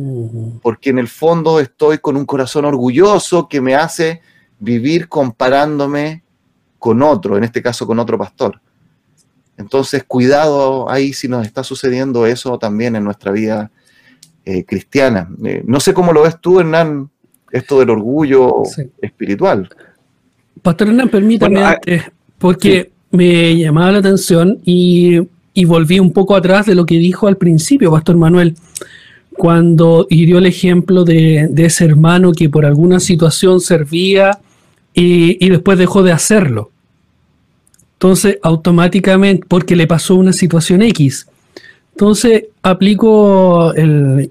[0.62, 4.20] porque en el fondo estoy con un corazón orgulloso que me hace
[4.58, 6.22] vivir comparándome
[6.78, 8.60] con otro, en este caso con otro pastor.
[9.56, 13.70] Entonces, cuidado ahí si nos está sucediendo eso también en nuestra vida
[14.44, 15.28] eh, cristiana.
[15.44, 17.10] Eh, no sé cómo lo ves tú, Hernán,
[17.50, 18.62] esto del orgullo
[19.00, 19.68] espiritual.
[20.62, 21.78] Pastor Hernán, permítame ah,
[22.38, 25.18] porque me llamaba la atención y,
[25.66, 28.56] volví un poco atrás de lo que dijo al principio, Pastor Manuel,
[29.36, 34.38] cuando hirió el ejemplo de, ese hermano que por alguna situación servía
[34.94, 36.70] y después dejó de hacerlo.
[38.00, 41.26] Entonces, automáticamente, porque le pasó una situación X.
[41.92, 44.30] Entonces, aplico el,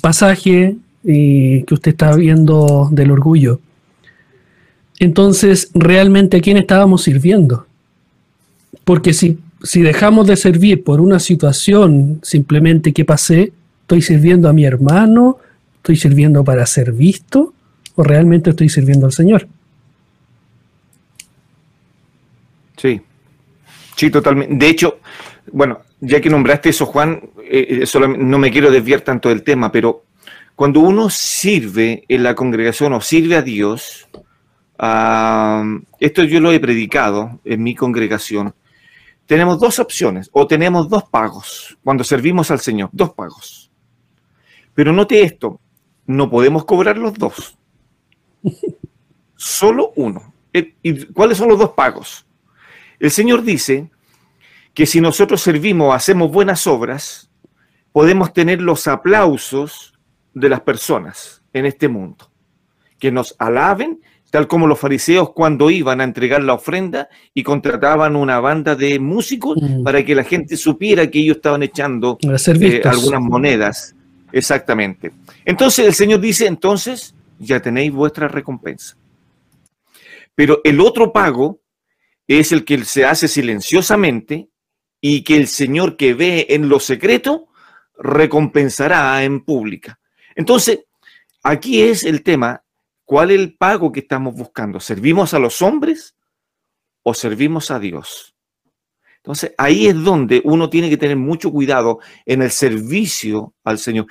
[0.00, 3.60] pasaje que usted está viendo del orgullo.
[4.98, 7.66] Entonces, realmente, ¿a quién estábamos sirviendo?
[8.84, 13.52] Porque si, si dejamos de servir por una situación simplemente que pasé,
[13.82, 15.38] ¿estoy sirviendo a mi hermano?
[15.76, 17.52] ¿Estoy sirviendo para ser visto?
[17.94, 19.46] ¿O realmente estoy sirviendo al Señor?
[22.76, 23.00] Sí,
[23.96, 24.54] sí, totalmente.
[24.54, 24.98] De hecho,
[25.52, 29.70] bueno, ya que nombraste eso, Juan, eh, eh, no me quiero desviar tanto del tema,
[29.72, 30.04] pero
[30.56, 34.08] cuando uno sirve en la congregación o sirve a Dios,
[36.00, 38.54] esto yo lo he predicado en mi congregación,
[39.26, 43.70] tenemos dos opciones o tenemos dos pagos cuando servimos al Señor, dos pagos.
[44.72, 45.60] Pero note esto,
[46.06, 47.58] no podemos cobrar los dos,
[49.36, 50.32] solo uno.
[50.54, 52.26] Eh, ¿Y cuáles son los dos pagos?
[52.98, 53.90] El Señor dice
[54.72, 57.30] que si nosotros servimos, hacemos buenas obras,
[57.92, 59.95] podemos tener los aplausos
[60.36, 62.30] de las personas en este mundo,
[62.98, 68.16] que nos alaben, tal como los fariseos cuando iban a entregar la ofrenda y contrataban
[68.16, 69.82] una banda de músicos mm.
[69.82, 73.96] para que la gente supiera que ellos estaban echando eh, algunas monedas.
[74.30, 75.12] Exactamente.
[75.46, 78.94] Entonces el Señor dice, entonces ya tenéis vuestra recompensa.
[80.34, 81.60] Pero el otro pago
[82.28, 84.50] es el que se hace silenciosamente
[85.00, 87.48] y que el Señor que ve en lo secreto
[87.98, 89.98] recompensará en pública.
[90.36, 90.84] Entonces,
[91.42, 92.62] aquí es el tema,
[93.04, 94.78] ¿cuál es el pago que estamos buscando?
[94.78, 96.14] ¿Servimos a los hombres
[97.02, 98.36] o servimos a Dios?
[99.16, 104.06] Entonces, ahí es donde uno tiene que tener mucho cuidado en el servicio al Señor.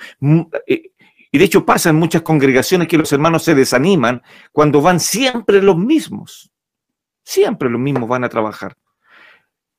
[0.66, 0.90] Eh,
[1.32, 4.22] y de hecho pasa en muchas congregaciones que los hermanos se desaniman
[4.52, 6.50] cuando van siempre los mismos.
[7.22, 8.76] Siempre los mismos van a trabajar.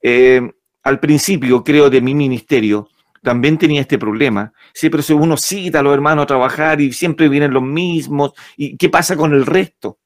[0.01, 0.41] Eh,
[0.81, 2.89] al principio, creo, de mi ministerio,
[3.27, 4.53] también tenía este problema.
[4.73, 8.31] Siempre uno cita a los hermanos a trabajar y siempre vienen los mismos.
[8.55, 9.99] ¿Y qué pasa con el resto?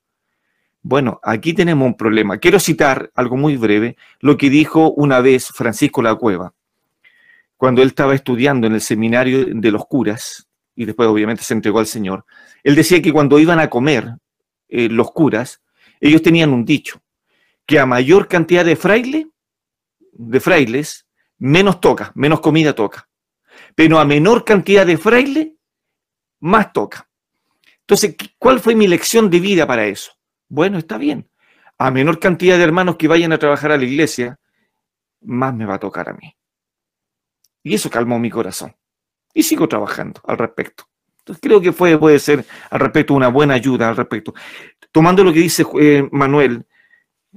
[0.81, 2.39] Bueno, aquí tenemos un problema.
[2.39, 6.55] Quiero citar algo muy breve, lo que dijo una vez Francisco La Cueva,
[7.57, 11.77] cuando él estaba estudiando en el seminario de los curas, y después obviamente se entregó
[11.77, 12.25] al Señor.
[12.63, 14.15] Él decía que cuando iban a comer
[14.67, 15.61] eh, los curas,
[15.99, 17.03] ellos tenían un dicho,
[17.67, 19.27] que a mayor cantidad de fraile,
[20.11, 21.05] de frailes,
[21.37, 23.10] menos toca, menos comida toca.
[23.75, 25.55] Pero a menor cantidad de fraile,
[26.39, 27.07] más toca.
[27.81, 30.11] Entonces, ¿cuál fue mi lección de vida para eso?
[30.47, 31.29] Bueno, está bien.
[31.77, 34.39] A menor cantidad de hermanos que vayan a trabajar a la iglesia,
[35.21, 36.35] más me va a tocar a mí.
[37.63, 38.75] Y eso calmó mi corazón.
[39.33, 40.85] Y sigo trabajando al respecto.
[41.19, 44.33] Entonces, creo que fue, puede ser al respecto una buena ayuda al respecto.
[44.91, 46.65] Tomando lo que dice eh, Manuel,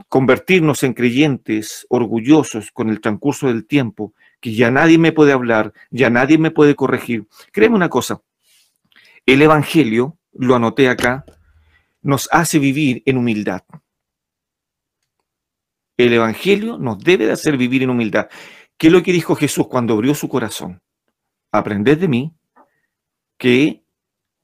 [0.08, 4.14] convertirnos en creyentes orgullosos con el transcurso del tiempo,
[4.44, 7.26] que ya nadie me puede hablar, ya nadie me puede corregir.
[7.50, 8.20] Créeme una cosa,
[9.24, 11.24] el Evangelio, lo anoté acá,
[12.02, 13.62] nos hace vivir en humildad.
[15.96, 18.28] El Evangelio nos debe de hacer vivir en humildad.
[18.76, 20.82] ¿Qué es lo que dijo Jesús cuando abrió su corazón?
[21.50, 22.34] Aprended de mí
[23.38, 23.82] que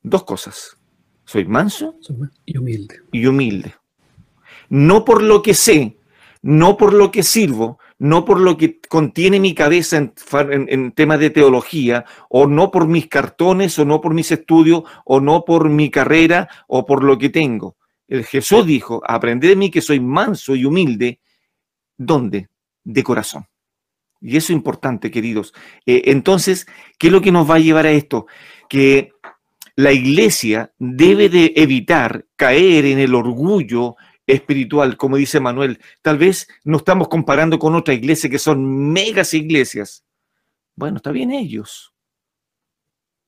[0.01, 0.79] dos cosas.
[1.27, 1.95] Soy manso
[2.47, 3.03] y humilde.
[3.13, 3.75] Y humilde
[4.71, 5.99] no por lo que sé,
[6.41, 11.29] no por lo que sirvo, no por lo que contiene mi cabeza en, temas de
[11.29, 15.91] teología, o no por mis cartones, o no por mis estudios, o no por mi
[15.91, 17.77] carrera, o por lo que tengo.
[18.09, 21.21] El Jesús dijo, aprended de mí que soy manso y humilde,
[21.99, 22.49] ¿dónde?
[22.83, 23.47] De corazón.
[24.23, 25.53] Y eso es importante, queridos.
[25.85, 26.67] Eh, entonces,
[26.99, 28.27] ¿qué es lo que nos va a llevar a esto?
[28.71, 29.13] Que
[29.77, 33.97] la iglesia debe de evitar caer en el orgullo
[34.33, 35.81] espiritual, como dice Manuel.
[36.03, 40.05] Tal vez no estamos comparando con otra iglesia que son megas iglesias.
[40.75, 41.93] Bueno, está bien ellos.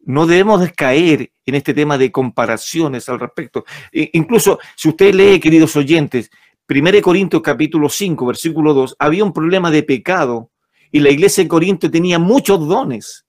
[0.00, 3.64] No debemos caer en este tema de comparaciones al respecto.
[3.92, 6.30] E incluso si usted lee, queridos oyentes,
[6.68, 10.50] 1 Corintios capítulo 5, versículo 2, había un problema de pecado
[10.90, 13.26] y la iglesia de Corinto tenía muchos dones,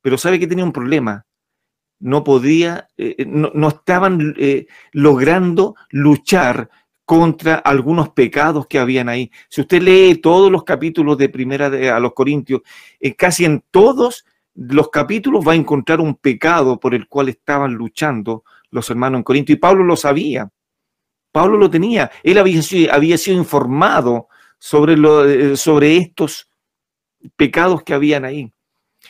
[0.00, 1.26] pero ¿sabe que tenía un problema?
[1.98, 6.70] No podía, eh, eh, no, estaban eh, logrando luchar
[7.06, 9.30] contra algunos pecados que habían ahí.
[9.48, 12.60] Si usted lee todos los capítulos de primera de, a los Corintios,
[13.16, 18.44] casi en todos los capítulos va a encontrar un pecado por el cual estaban luchando
[18.70, 19.52] los hermanos en Corinto.
[19.52, 20.50] Y Pablo lo sabía.
[21.32, 22.10] Pablo lo tenía.
[22.22, 24.28] Él había sido, había sido informado
[24.58, 26.50] sobre, lo, sobre estos
[27.36, 28.52] pecados que habían ahí.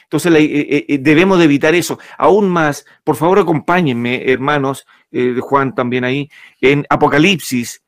[0.05, 1.99] Entonces eh, eh, eh, debemos de evitar eso.
[2.19, 6.29] Aún más, por favor acompáñenme, hermanos, de Juan también ahí,
[6.61, 7.83] en Apocalipsis,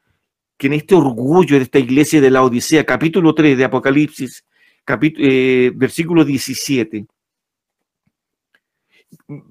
[0.59, 4.45] que en este orgullo de esta iglesia de la Odisea, capítulo 3 de Apocalipsis,
[5.75, 7.07] versículo 17.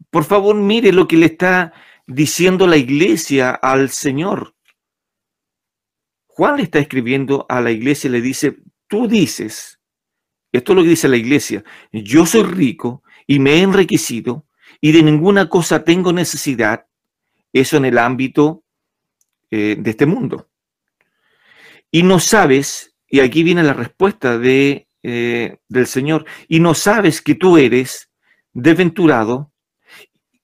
[0.10, 1.74] Por favor, mire lo que le está
[2.06, 4.56] diciendo la iglesia al Señor.
[6.28, 9.80] Juan le está escribiendo a la iglesia le dice, tú dices,
[10.52, 11.64] esto es lo que dice la iglesia.
[11.92, 14.46] Yo soy rico y me he enriquecido
[14.80, 16.86] y de ninguna cosa tengo necesidad.
[17.52, 18.64] Eso en el ámbito
[19.50, 20.50] eh, de este mundo.
[21.92, 27.22] Y no sabes, y aquí viene la respuesta de, eh, del Señor, y no sabes
[27.22, 28.10] que tú eres
[28.54, 29.52] desventurado.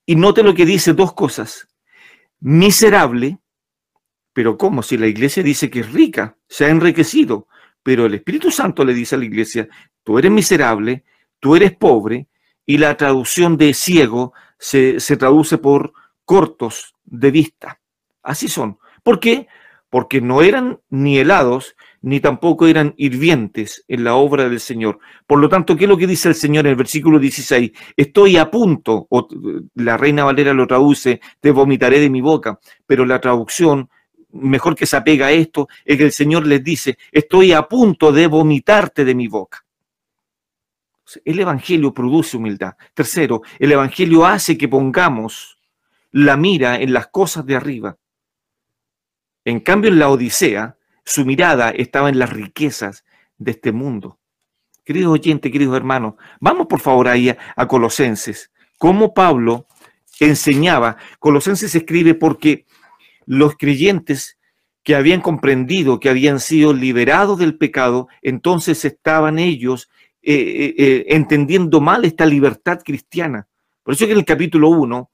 [0.06, 1.68] Y note lo que dice dos cosas.
[2.40, 3.40] Miserable,
[4.34, 4.84] pero ¿cómo?
[4.84, 7.48] Si la iglesia dice que es rica, se ha enriquecido,
[7.84, 9.68] pero el Espíritu Santo le dice a la iglesia,
[10.04, 11.04] tú eres miserable,
[11.40, 12.28] tú eres pobre,
[12.66, 15.94] y la traducción de ciego se, traduce por
[16.26, 17.82] cortos de vista.
[18.22, 18.80] Así son.
[19.04, 19.48] ¿Por qué?
[19.94, 24.98] Porque no eran ni helados, ni tampoco eran hirvientes en la obra del Señor.
[25.28, 27.72] Por lo tanto, ¿qué es lo que dice el Señor en el versículo 16?
[27.96, 29.28] Estoy a punto, o
[29.76, 33.88] la Reina Valera lo traduce, te vomitaré de mi boca, pero la traducción
[34.32, 38.12] mejor que se apega a esto es que el Señor les dice, estoy a punto
[38.12, 39.64] de vomitarte de mi boca.
[41.24, 42.74] El Evangelio produce humildad.
[42.96, 45.60] Tercero, el Evangelio hace que pongamos
[46.10, 47.96] la mira en las cosas de arriba.
[49.46, 53.04] En cambio, en la Odisea, su mirada estaba en las riquezas
[53.38, 54.20] de este mundo.
[54.86, 58.52] Queridos oyentes, queridos hermanos, vamos por favor ahí a, Colosenses.
[58.78, 59.66] Como Pablo
[60.20, 62.66] enseñaba, Colosenses escribe porque
[63.26, 64.38] los creyentes
[64.84, 69.90] que habían comprendido que habían sido liberados del pecado, entonces estaban ellos
[70.22, 73.48] eh, eh, eh, entendiendo mal esta libertad cristiana.
[73.82, 75.10] Por eso que en el capítulo 1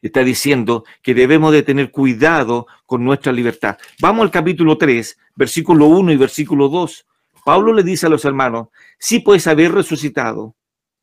[0.00, 3.78] está diciendo que debemos de tener cuidado con nuestra libertad.
[4.00, 7.06] Vamos al capítulo 3, versículo 1 y versículo 2.
[7.44, 8.68] Pablo le dice a los hermanos,
[8.98, 10.54] si puedes haber resucitado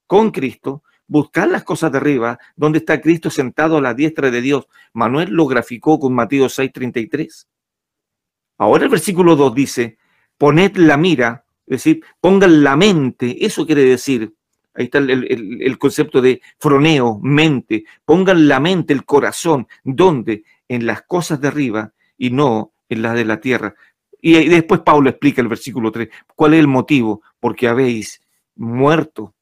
[0.07, 4.41] con Cristo, buscar las cosas de arriba, donde está Cristo sentado a la diestra de
[4.41, 4.67] Dios.
[4.93, 7.47] Manuel lo graficó con Mateo 6:33.
[8.57, 9.97] Ahora el versículo 2 dice,
[10.38, 14.34] poned la mira es decir, pongan la mente, eso quiere decir,
[14.80, 20.43] ahí está el, concepto de froneo, mente, pongan la mente, el corazón, ¿dónde?
[20.69, 23.75] En las cosas de arriba y no en las de la tierra.
[24.21, 27.21] Y, después Pablo explica el versículo 3, ¿cuál es el motivo?
[27.39, 28.21] Porque habéis
[28.55, 29.36] muerto,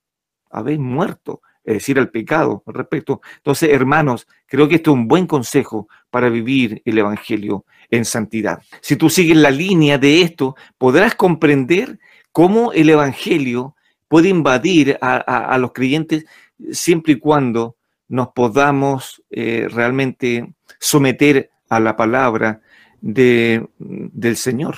[0.49, 3.21] habéis muerto, es decir, al pecado al respecto.
[3.37, 8.63] Entonces, hermanos, creo que esto es un buen consejo para vivir el Evangelio en santidad.
[8.81, 11.99] Si tú sigues la línea de esto, podrás comprender
[12.31, 13.75] cómo el Evangelio
[14.07, 16.25] puede invadir a, los creyentes
[16.71, 17.75] siempre y cuando
[18.07, 22.61] nos podamos eh, realmente someter a la palabra
[23.01, 24.77] de, del Señor.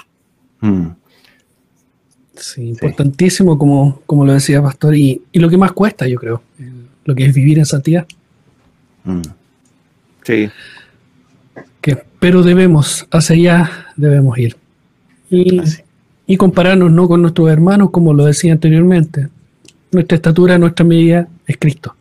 [0.61, 0.87] Mm.
[2.35, 6.41] Sí, importantísimo, Como, como lo decía Pastor, y, lo que más cuesta, yo creo,
[7.03, 8.07] lo que es vivir en santidad.
[9.03, 9.21] Mm.
[10.23, 10.49] Sí.
[12.19, 14.57] pero debemos, hacia allá debemos ir.
[15.29, 15.61] Y
[16.29, 19.29] y compararnos no con nuestros hermanos, como lo decía anteriormente.
[19.91, 21.95] Nuestra estatura, nuestra medida es Cristo.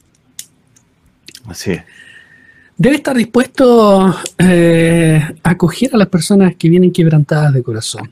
[1.46, 1.82] Así es.
[2.76, 8.10] Debe estar dispuesto eh, a acoger a las personas que vienen quebrantadas de corazón.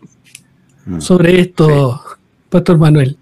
[0.87, 1.01] Mm.
[1.01, 2.01] Sobre esto,
[2.49, 3.19] Pastor Manuel.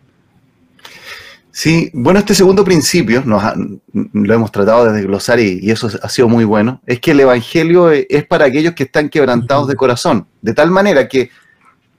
[1.50, 6.28] Sí, bueno, este segundo principio lo hemos tratado de desglosar y, y, eso ha sido
[6.28, 6.80] muy bueno.
[6.86, 11.08] Es que el Evangelio es para aquellos que están quebrantados de corazón, de tal manera
[11.08, 11.30] que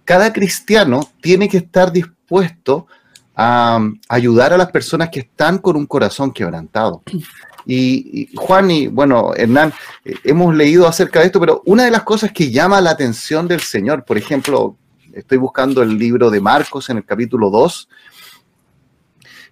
[0.06, 2.88] cada cristiano tiene que estar dispuesto
[3.36, 7.03] a, ayudar a las personas que están con un corazón quebrantado.
[7.66, 9.74] Y, Juan y, bueno, Hernán,
[10.06, 13.47] eh, hemos leído acerca de esto, pero una de las cosas que llama la atención
[13.47, 14.78] del Señor, por ejemplo,
[15.14, 17.89] estoy buscando el libro de Marcos en el capítulo 2,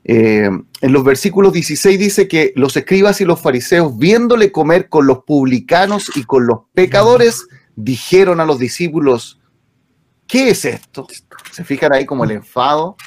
[0.06, 0.50] eh,
[0.82, 5.24] en los versículos 16 dice que los escribas y los fariseos, viéndole comer con los
[5.24, 9.40] publicanos y con los pecadores, dijeron a los discípulos,
[10.34, 11.06] ¿qué es esto?
[11.52, 12.98] Se fijan ahí como el enfado,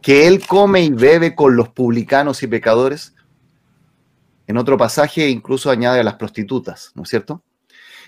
[0.00, 3.14] que él come y bebe con los publicanos y pecadores.
[4.46, 7.42] En otro pasaje incluso añade a las prostitutas, ¿no es cierto?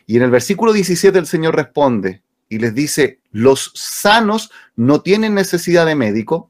[0.07, 5.35] Y en el versículo 17 el Señor responde y les dice, los sanos no tienen
[5.35, 6.49] necesidad de médico,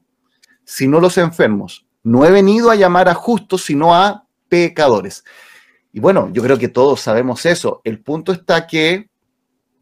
[0.65, 1.87] sino los enfermos.
[2.03, 5.23] No he venido a llamar a justos, sino a pecadores.
[5.91, 7.81] Y bueno, yo creo que todos sabemos eso.
[7.83, 9.09] El punto está que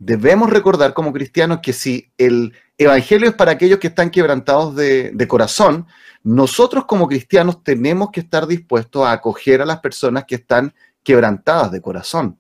[0.04, 5.26] debemos recordar como cristianos que si el Evangelio es para aquellos que están quebrantados de,
[5.28, 5.86] corazón,
[6.24, 10.74] nosotros como cristianos tenemos que estar dispuestos a acoger a las personas que están
[11.04, 12.40] quebrantadas de corazón.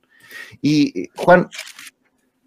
[0.59, 1.49] Y Juan,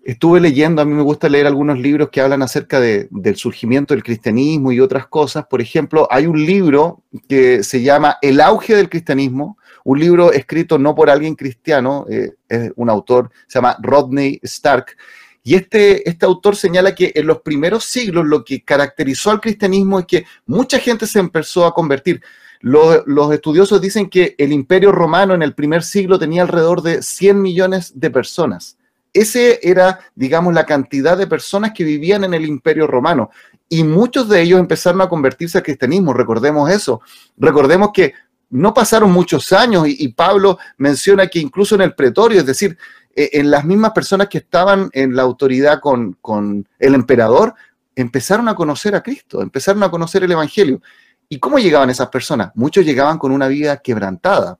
[0.02, 4.02] estuve leyendo, a mí me gusta leer algunos libros que hablan acerca del surgimiento del
[4.02, 5.46] cristianismo y otras cosas.
[5.46, 10.78] Por ejemplo, hay un libro que se llama El auge del cristianismo, un libro escrito
[10.78, 14.96] no por alguien cristiano, eh, es un autor, se llama Rodney Stark.
[15.42, 20.00] Y este, este autor señala que en los primeros siglos lo que caracterizó al cristianismo
[20.00, 22.22] es que mucha gente se empezó a convertir.
[22.60, 27.02] Los, los, estudiosos dicen que el imperio romano en el primer siglo tenía alrededor de
[27.02, 28.78] 100 millones de personas.
[29.12, 33.30] Ese era, digamos, la cantidad de personas que vivían en el imperio romano.
[33.68, 37.02] Y muchos de ellos empezaron a convertirse al cristianismo, recordemos eso.
[37.36, 38.14] Recordemos que
[38.54, 42.78] no pasaron muchos años y, Pablo menciona que incluso en el pretorio, es decir,
[43.14, 47.54] e, en las mismas personas que estaban en la autoridad con, el emperador,
[47.96, 50.80] empezaron a conocer a Cristo, empezaron a conocer el Evangelio.
[51.28, 52.52] ¿Y cómo llegaban esas personas?
[52.54, 54.58] Muchos llegaban con una vida quebrantada.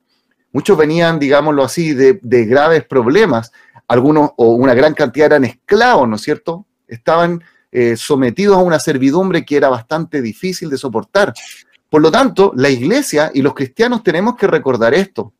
[0.51, 3.51] Muchos venían, digámoslo así, de, de graves problemas
[3.87, 6.65] algunos o una gran cantidad eran esclavos, ¿no es cierto?
[6.87, 11.33] Estaban eh, sometidos a una servidumbre que era bastante difícil de soportar.
[11.95, 15.31] Por lo tanto, la iglesia y los cristianos tenemos que recordar esto.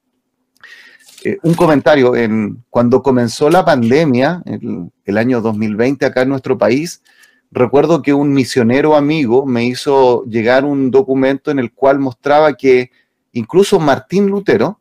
[1.26, 6.58] Eh, un comentario, en, cuando comenzó la pandemia, el, el año 2020 acá en nuestro
[6.58, 7.04] país,
[7.52, 12.90] recuerdo que un misionero amigo me hizo llegar un documento en el cual mostraba que
[13.34, 14.80] incluso Martín Lutero,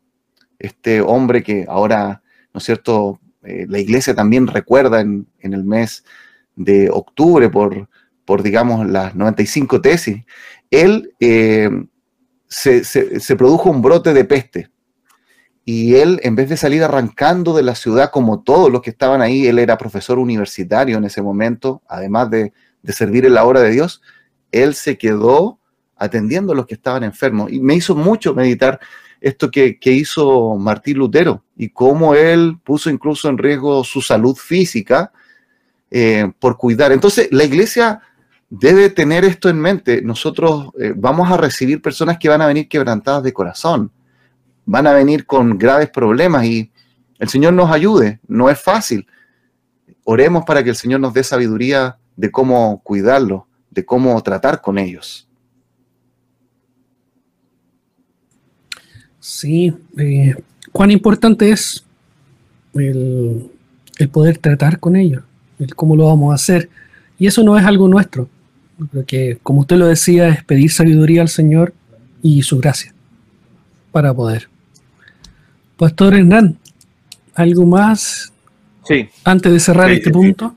[0.61, 2.23] este hombre que ahora,
[2.53, 6.05] ¿no es cierto?, eh, la iglesia también recuerda en, el mes
[6.55, 7.89] de octubre por,
[8.25, 10.23] por, digamos, las 95 tesis,
[10.71, 11.71] él eh,
[12.49, 14.71] se, produjo un brote de peste.
[15.65, 19.23] Y él, en vez de salir arrancando de la ciudad como todos los que estaban
[19.23, 22.53] ahí, él era profesor universitario en ese momento, además de,
[22.89, 24.03] servir en la obra de Dios,
[24.53, 25.59] él se quedó
[25.97, 27.51] atendiendo a los que estaban enfermos.
[27.51, 28.79] Y me hizo mucho meditar
[29.23, 35.13] esto que, hizo Martín Lutero y cómo él puso incluso en riesgo su salud física
[35.91, 36.93] eh, por cuidar.
[36.93, 38.03] Entonces, la iglesia
[38.61, 40.03] debe tener esto en mente.
[40.03, 43.91] Nosotros eh, vamos a recibir personas que van a venir quebrantadas de corazón,
[44.65, 46.71] van a venir con graves problemas y
[47.19, 48.21] el Señor nos ayude.
[48.29, 49.07] No es fácil.
[50.05, 54.79] Oremos para que el Señor nos dé sabiduría de cómo cuidarlos, de cómo tratar con
[54.79, 55.29] ellos.
[59.19, 60.37] Sí, eh,
[60.71, 61.85] cuán importante es
[62.75, 63.51] el,
[64.13, 65.25] poder tratar con ellos,
[65.59, 66.69] el cómo lo vamos a hacer.
[67.19, 68.29] Y eso no es algo nuestro.
[68.93, 71.75] Porque, como usted lo decía, es pedir sabiduría al Señor
[72.23, 72.93] y su gracia
[73.93, 74.49] para poder.
[75.77, 76.59] Pastor Hernán,
[77.35, 78.33] ¿algo más
[78.85, 79.09] sí.
[79.25, 80.55] antes de cerrar este punto?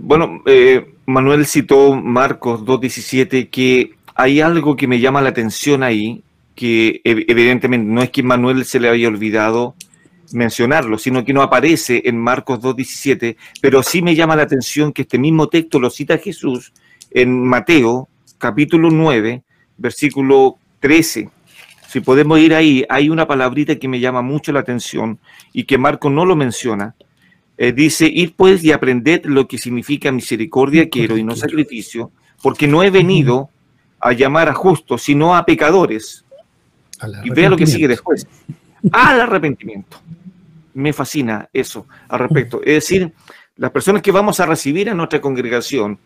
[0.00, 6.22] Bueno, eh, Manuel citó Marcos 2.17 que hay algo que me llama la atención ahí
[6.54, 9.74] que evidentemente no es que Manuel se le haya olvidado
[10.32, 15.02] mencionarlo, sino que no aparece en Marcos 2.17, pero sí me llama la atención que
[15.02, 16.72] este mismo texto lo cita Jesús
[17.10, 18.08] en Mateo
[18.38, 19.42] capítulo 9,
[19.76, 21.30] versículo 13.
[21.88, 25.18] Si podemos ir ahí, hay una palabrita que me llama mucho la atención
[25.52, 26.94] y que Marcos no lo menciona.
[27.56, 32.10] Eh, dice, ir pues y aprended lo que significa misericordia quiero y no sacrificio,
[32.42, 33.48] porque no he venido
[34.00, 36.24] a llamar a justos, sino a pecadores
[37.22, 38.26] y vea lo que sigue después.
[38.92, 40.00] Al arrepentimiento.
[40.74, 42.60] Me fascina eso al respecto.
[42.62, 43.12] Es decir,
[43.56, 45.98] las personas que vamos a recibir en nuestra congregación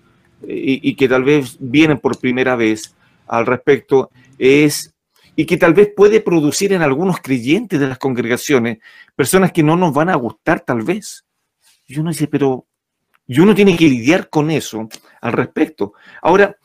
[0.43, 2.95] eh, y, que tal vez vienen por primera vez
[3.27, 4.95] al respecto es
[5.35, 8.79] y que tal vez puede producir en algunos creyentes de las congregaciones
[9.15, 11.25] personas que no nos van a gustar tal vez.
[11.87, 12.67] Y uno dice, pero
[13.27, 14.89] Y uno tiene que lidiar con eso
[15.21, 15.93] al respecto.
[16.23, 16.57] Ahora,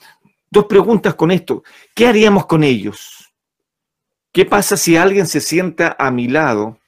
[0.50, 1.64] dos preguntas con esto.
[1.94, 3.33] ¿Qué haríamos con ellos?
[4.34, 6.80] ¿Qué pasa si alguien se sienta a mi lado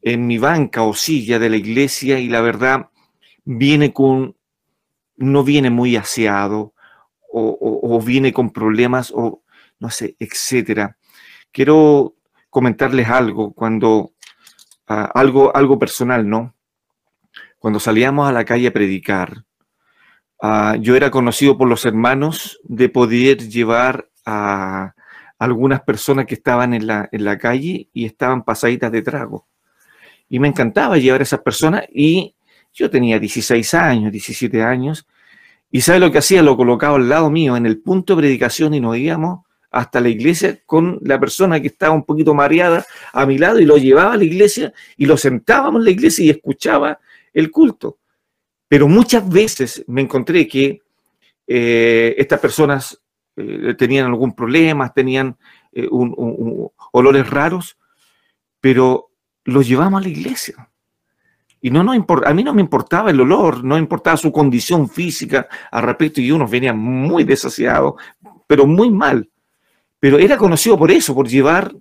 [0.00, 2.88] en mi banca o silla de la iglesia y la verdad
[3.44, 4.34] viene con,
[5.16, 6.72] no viene muy aseado
[7.30, 9.42] o, viene con problemas o
[9.78, 10.96] no sé, etcétera?
[11.52, 12.14] Quiero
[12.48, 14.12] comentarles algo cuando,
[14.88, 16.54] ah, algo, algo personal, ¿no?
[17.58, 19.44] Cuando salíamos a la calle a predicar,
[20.40, 24.94] ah, yo era conocido por los hermanos de poder llevar a
[25.38, 29.46] algunas personas que estaban en la, en la calle y estaban pasaditas de trago.
[30.28, 32.34] Y me encantaba llevar a esas personas y
[32.72, 35.06] yo tenía 16 años, 17 años,
[35.70, 36.42] y ¿sabe lo que hacía?
[36.42, 39.40] Lo colocaba al lado mío en el punto de predicación y nos íbamos
[39.72, 43.64] hasta la iglesia con la persona que estaba un poquito mareada a mi lado y
[43.64, 47.00] lo llevaba a la iglesia y lo sentábamos en la iglesia y escuchaba
[47.32, 47.98] el culto.
[48.68, 50.80] Pero muchas veces me encontré que
[51.46, 53.02] eh, estas personas
[53.36, 55.36] eh, tenían algún problema, tenían
[55.72, 55.88] eh,
[56.92, 57.76] olores raros,
[58.60, 59.10] pero
[59.44, 60.70] los llevamos a la iglesia.
[61.60, 65.48] Y no nos a mí no me importaba el olor, no importaba su condición física
[65.70, 67.94] al respecto, y unos venían muy desasiados,
[68.46, 69.30] pero muy mal.
[69.98, 71.74] Pero era conocido por eso, por llevar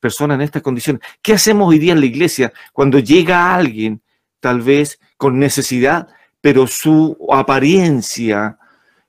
[0.00, 1.02] personas en estas condiciones.
[1.20, 4.00] ¿Qué hacemos hoy día en la iglesia cuando llega alguien
[4.42, 6.08] tal vez con necesidad,
[6.40, 8.58] pero su apariencia,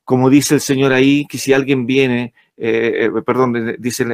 [0.04, 4.06] como dice el Señor ahí, que si alguien viene, eh, eh, perdón, dice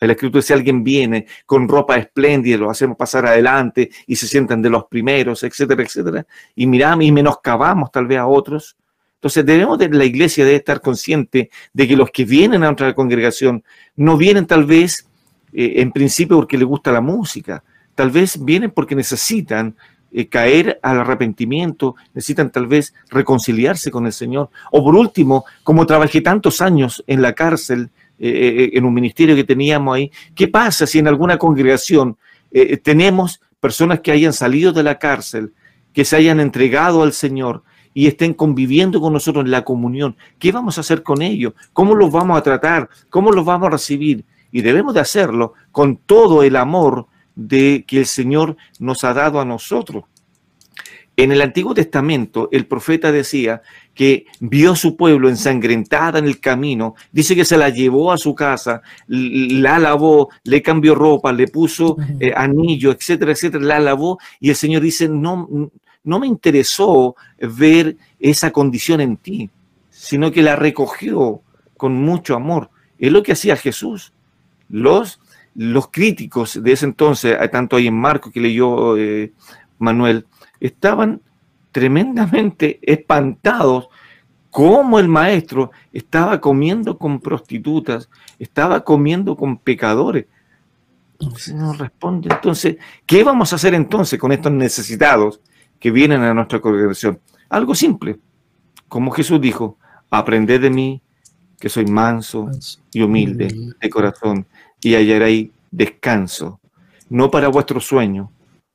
[0.00, 4.60] el escrito si alguien viene con ropa espléndida, lo hacemos pasar adelante y se sientan
[4.62, 8.76] de los primeros, etcétera, etcétera, y miramos y menoscabamos tal vez a otros.
[9.14, 12.94] Entonces debemos de la iglesia debe estar consciente de que los que vienen a nuestra
[12.94, 13.64] congregación
[13.96, 15.08] no vienen tal vez
[15.52, 19.76] eh, en principio porque les gusta la música, tal vez vienen porque necesitan
[20.16, 24.48] eh, caer al arrepentimiento, necesitan tal vez reconciliarse con el Señor.
[24.70, 27.90] O por último, como trabajé tantos años en la cárcel,
[28.20, 32.16] eh, en un ministerio que teníamos ahí, ¿qué pasa si en alguna congregación
[32.84, 35.52] tenemos personas que hayan salido de la cárcel,
[35.92, 40.16] que se hayan entregado al Señor y estén conviviendo con nosotros en la comunión?
[40.38, 41.54] ¿Qué vamos a hacer con ellos?
[41.72, 42.88] ¿Cómo los vamos a tratar?
[43.10, 44.24] ¿Cómo los vamos a recibir?
[44.52, 49.40] Y debemos de hacerlo con todo el amor de que el Señor nos ha dado
[49.40, 50.04] a nosotros.
[51.16, 53.62] En el Antiguo Testamento, el profeta decía
[53.94, 58.18] que vio a su pueblo ensangrentada en el camino, dice que se la llevó a
[58.18, 64.18] su casa, la lavó, le cambió ropa, le puso eh, anillo, etcétera, etcétera, la lavó
[64.40, 65.48] y el Señor dice, no,
[66.02, 69.50] no me interesó ver esa condición en ti,
[69.90, 71.42] sino que la recogió
[71.76, 72.70] con mucho amor.
[72.98, 74.12] Es lo que hacía Jesús.
[74.68, 75.20] Los
[75.54, 79.32] los críticos de ese entonces, tanto ahí en Marco que leyó eh,
[79.78, 80.26] Manuel,
[80.60, 81.20] estaban
[81.72, 83.88] tremendamente espantados
[84.50, 90.26] cómo el maestro estaba comiendo con prostitutas, estaba comiendo con pecadores.
[91.18, 92.28] Entonces no responde.
[92.32, 92.76] Entonces,
[93.06, 95.40] ¿qué vamos a hacer entonces con estos necesitados
[95.80, 97.18] que vienen a nuestra congregación?
[97.48, 98.18] Algo simple.
[98.88, 99.76] Como Jesús dijo,
[100.10, 101.02] aprended de mí
[101.58, 102.50] que soy manso
[102.92, 103.48] y humilde
[103.80, 104.46] de corazón
[104.84, 106.60] y hallaréis descanso,
[107.08, 108.30] no para vuestro sueño,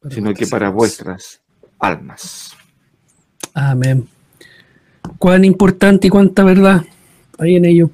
[0.09, 1.39] sino que para vuestras
[1.77, 2.55] almas.
[3.53, 4.07] Amén.
[5.19, 6.83] Cuán importante y cuánta verdad
[7.37, 7.91] hay en ello.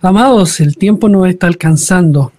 [0.00, 2.32] Amados, el tiempo nos está alcanzando.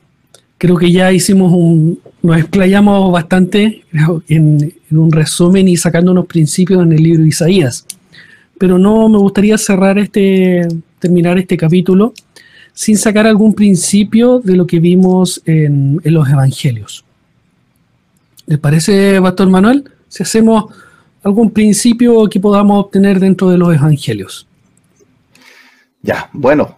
[0.58, 3.84] Creo que ya hicimos un, nos explayamos bastante
[4.30, 7.86] en, en un resumen y sacando unos principios en el libro de Isaías.
[8.58, 10.68] Pero no me gustaría cerrar este,
[11.00, 12.14] terminar este capítulo
[12.80, 17.04] sin sacar algún principio de lo que vimos en, los evangelios.
[18.46, 19.92] ¿Le parece, Pastor Manuel?
[20.08, 20.74] Si hacemos
[21.22, 24.48] algún principio que podamos obtener dentro de los evangelios.
[26.02, 26.78] Ya, bueno,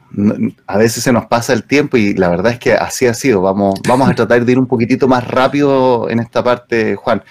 [0.65, 3.43] a veces se nos pasa el tiempo y la verdad es que así ha sido.
[3.43, 7.21] Vamos, vamos a tratar de ir un poquitito más rápido en esta parte, Juan.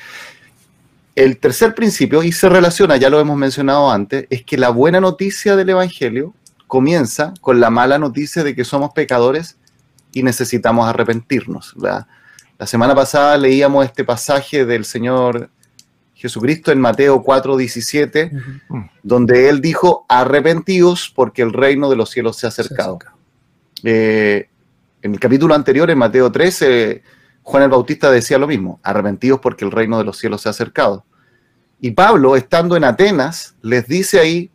[1.16, 5.00] El tercer principio, y se relaciona, ya lo hemos mencionado antes, es que la buena
[5.00, 6.34] noticia del Evangelio
[6.70, 9.58] comienza con la mala noticia de que somos pecadores
[10.12, 11.74] y necesitamos arrepentirnos.
[11.76, 12.06] La,
[12.64, 15.50] semana pasada leíamos este pasaje del Señor
[16.14, 18.30] Jesucristo en Mateo 4:17,
[19.02, 22.98] donde Él dijo, arrepentidos porque el reino de los cielos se ha acercado.
[23.82, 24.48] Eh,
[25.02, 27.02] en el capítulo anterior, en Mateo 13,
[27.42, 30.50] Juan el Bautista decía lo mismo, arrepentidos porque el reino de los cielos se ha
[30.50, 31.04] acercado.
[31.80, 34.52] Y Pablo, estando en Atenas, les dice ahí,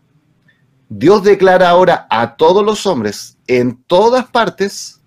[0.89, 5.01] Dios declara ahora a todos los hombres en todas partes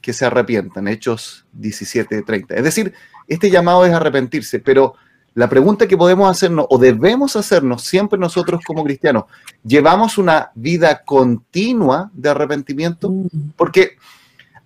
[0.00, 0.88] que se arrepientan.
[0.88, 2.54] Hechos 17:30.
[2.56, 2.92] Es decir,
[3.28, 4.96] este llamado es arrepentirse, pero
[5.34, 9.24] La pregunta que podemos hacernos o debemos hacernos siempre nosotros como cristianos,
[9.64, 13.10] ¿llevamos una vida continua de arrepentimiento?
[13.10, 13.52] Mm.
[13.56, 13.96] Porque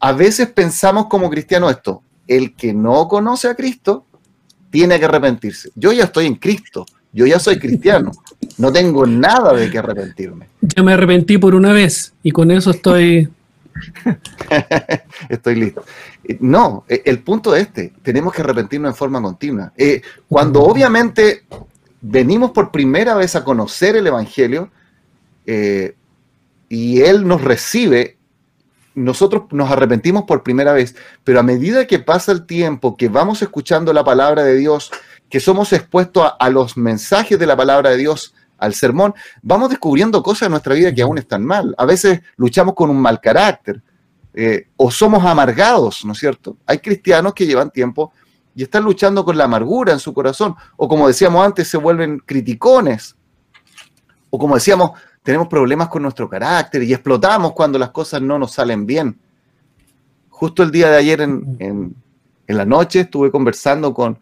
[0.01, 4.07] a veces pensamos como cristianos esto, el que no conoce a Cristo
[4.71, 5.71] tiene que arrepentirse.
[5.75, 8.11] Yo ya estoy en Cristo, yo ya soy cristiano,
[8.59, 10.49] no tengo nada de que arrepentirme.
[10.61, 13.29] Ya me arrepentí por una vez y con eso estoy...
[15.29, 15.85] estoy listo.
[16.25, 19.73] Eh, no, eh, el punto es este, tenemos que arrepentirnos en forma continua.
[19.77, 21.45] Eh, cuando obviamente
[22.01, 24.71] venimos por primera vez a conocer el Evangelio
[25.47, 28.17] y Él nos recibe,
[28.95, 33.43] nosotros nos arrepentimos por primera vez, pero a medida que pasa el tiempo, que vamos
[33.43, 34.91] escuchando la palabra de Dios,
[35.29, 38.35] que somos expuestos a, los mensajes de la palabra de Dios,
[38.65, 41.75] al sermón, vamos descubriendo cosas en nuestra vida que aún están mal.
[41.79, 43.83] A veces luchamos con un mal carácter
[44.33, 46.57] eh, o somos amargados, ¿no es cierto?
[46.67, 48.13] Hay cristianos que llevan tiempo
[48.55, 52.21] y están luchando con la amargura en su corazón, o como decíamos antes, se vuelven
[52.21, 53.17] criticones,
[54.31, 54.93] o como decíamos,
[55.23, 59.19] tenemos problemas con nuestro carácter y explotamos cuando las cosas no nos salen bien.
[60.29, 61.97] Justo el día de ayer en,
[62.47, 64.19] la noche estuve conversando con,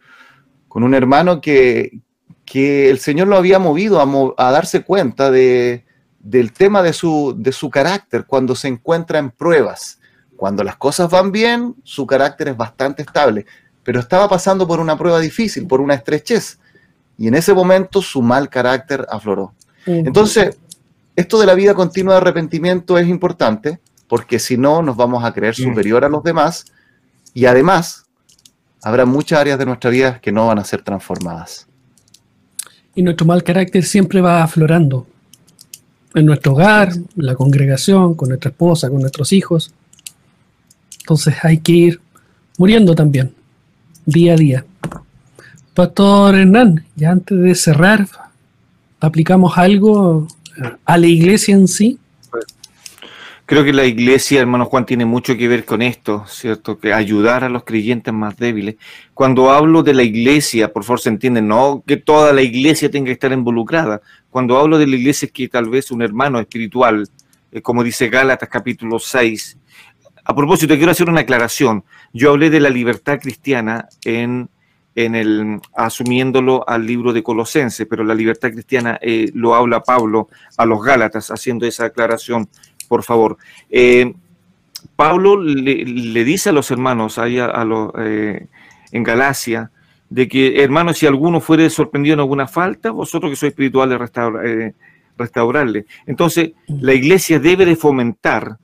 [0.69, 1.99] un hermano que,
[2.53, 3.99] el Señor lo había movido
[4.37, 5.85] a, darse cuenta de,
[6.19, 9.99] del tema de su, de su carácter cuando se encuentra en pruebas.
[10.35, 13.45] Cuando las cosas van bien, su carácter es bastante estable,
[13.83, 16.59] pero estaba pasando por una prueba difícil, por una estrechez,
[17.17, 19.53] y en ese momento su mal carácter afloró.
[19.85, 20.57] Entonces,
[21.15, 25.33] esto de la vida continua de arrepentimiento es importante, porque si no, nos vamos a
[25.33, 26.65] creer superior a los demás,
[27.33, 28.05] y además,
[28.81, 31.67] habrá muchas áreas de nuestra vida que no van a ser transformadas.
[32.95, 35.07] Y nuestro mal carácter siempre va aflorando
[36.13, 39.73] en nuestro hogar, en la congregación, con nuestra esposa, con nuestros hijos.
[40.99, 42.01] Entonces hay que ir
[42.57, 43.33] muriendo también,
[44.05, 44.65] día a día.
[45.73, 48.07] Pastor Hernán, ya antes de cerrar,
[48.99, 50.27] aplicamos algo
[50.85, 51.97] a la iglesia en sí.
[53.53, 56.79] Creo que la iglesia, hermano Juan, tiene mucho que ver con esto, ¿cierto?
[56.79, 58.77] Que ayudar a los creyentes más débiles.
[59.13, 63.05] Cuando hablo de la iglesia, por favor se entiende, no que toda la iglesia tenga
[63.05, 64.01] que estar involucrada.
[64.31, 67.07] Cuando hablo de la iglesia es que tal vez un hermano espiritual,
[67.51, 69.59] eh, como dice Gálatas capítulo 6,
[70.25, 71.83] a propósito, quiero hacer una aclaración.
[72.11, 74.49] Yo hablé de la libertad cristiana en,
[74.95, 80.27] en el asumiéndolo al libro de Colosenses, pero la libertad cristiana eh, lo habla Pablo
[80.57, 82.49] a los Gálatas, haciendo esa aclaración,
[82.93, 83.37] por favor.
[83.71, 84.13] Eh,
[84.95, 87.65] Pablo le, dice a los hermanos ahí a,
[87.97, 88.45] eh,
[88.91, 89.71] en Galacia,
[90.11, 93.99] de que, hermanos, si alguno fuere sorprendido en alguna falta, vosotros que sois espirituales,
[95.17, 95.87] restaurarle.
[96.05, 98.57] Entonces, la iglesia debe de fomentar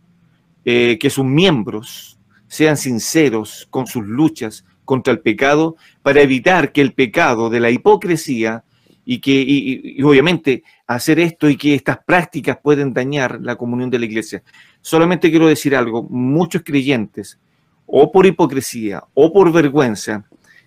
[0.63, 6.81] eh, que sus miembros sean sinceros con sus luchas contra el pecado para evitar que
[6.81, 8.63] el pecado de la hipocresía
[9.11, 14.05] y que obviamente hacer esto y que estas prácticas pueden dañar la comunión de la
[14.05, 14.43] iglesia.
[14.81, 17.39] Solamente quiero decir algo, muchos creyentes
[17.87, 20.25] o por hipocresía o por vergüenza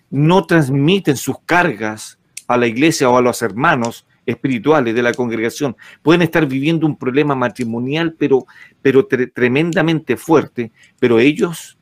[0.09, 5.77] no transmiten sus cargas a la iglesia o a los hermanos espirituales de la congregación
[6.01, 8.45] pueden estar viviendo un problema matrimonial, pero,
[8.81, 11.77] pero tremendamente fuerte, pero ellos,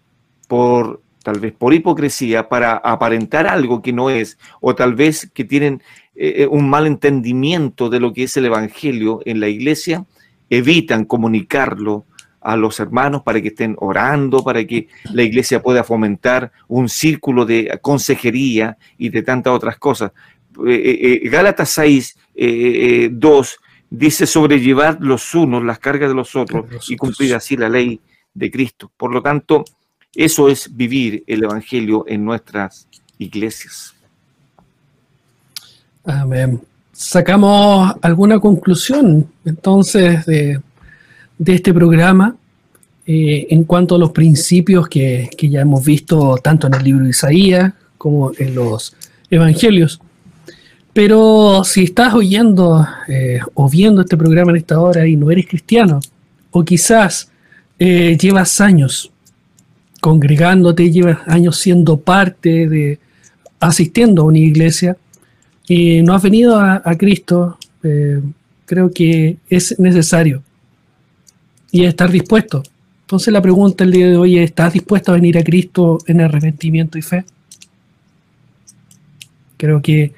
[0.48, 5.46] por tal vez por hipocresía, para aparentar algo que no es, o tal vez que
[5.46, 5.82] tienen
[6.24, 10.06] eh, eh, un mal entendimiento de lo que es el Evangelio en la iglesia,
[10.52, 12.06] evitan comunicarlo
[12.42, 17.44] a los hermanos para que estén orando, para que la iglesia pueda fomentar un círculo
[17.44, 20.12] de consejería y de tantas otras cosas.
[20.68, 23.60] Eh, Gálatas 6 eh, 2
[23.90, 28.00] dice sobrellevar los unos las cargas de los otros y cumplir así la ley
[28.36, 28.92] de Cristo.
[28.96, 29.66] Por lo tanto,
[30.14, 33.96] eso es vivir el Evangelio en nuestras iglesias.
[36.04, 36.62] Amén.
[36.92, 40.60] Sacamos alguna conclusión entonces de,
[41.46, 42.36] este programa
[43.06, 47.12] eh, en cuanto a los principios que, ya hemos visto tanto en el libro de
[47.12, 48.96] Isaías como en los
[49.30, 50.00] evangelios.
[50.94, 55.48] Pero si estás oyendo eh, o viendo este programa en esta hora y no eres
[55.48, 56.00] cristiano,
[56.52, 57.32] o quizás
[57.80, 59.12] eh, llevas años
[60.02, 63.00] congregándote, llevas años siendo parte de,
[63.60, 64.98] asistiendo a una iglesia
[65.68, 68.22] y no has venido a, Cristo, eh,
[68.66, 70.44] creo que es necesario
[71.72, 72.64] y estar dispuesto.
[73.02, 76.22] Entonces la pregunta el día de hoy es, ¿estás dispuesto a venir a Cristo en
[76.22, 77.26] arrepentimiento y fe?
[79.58, 80.14] Creo que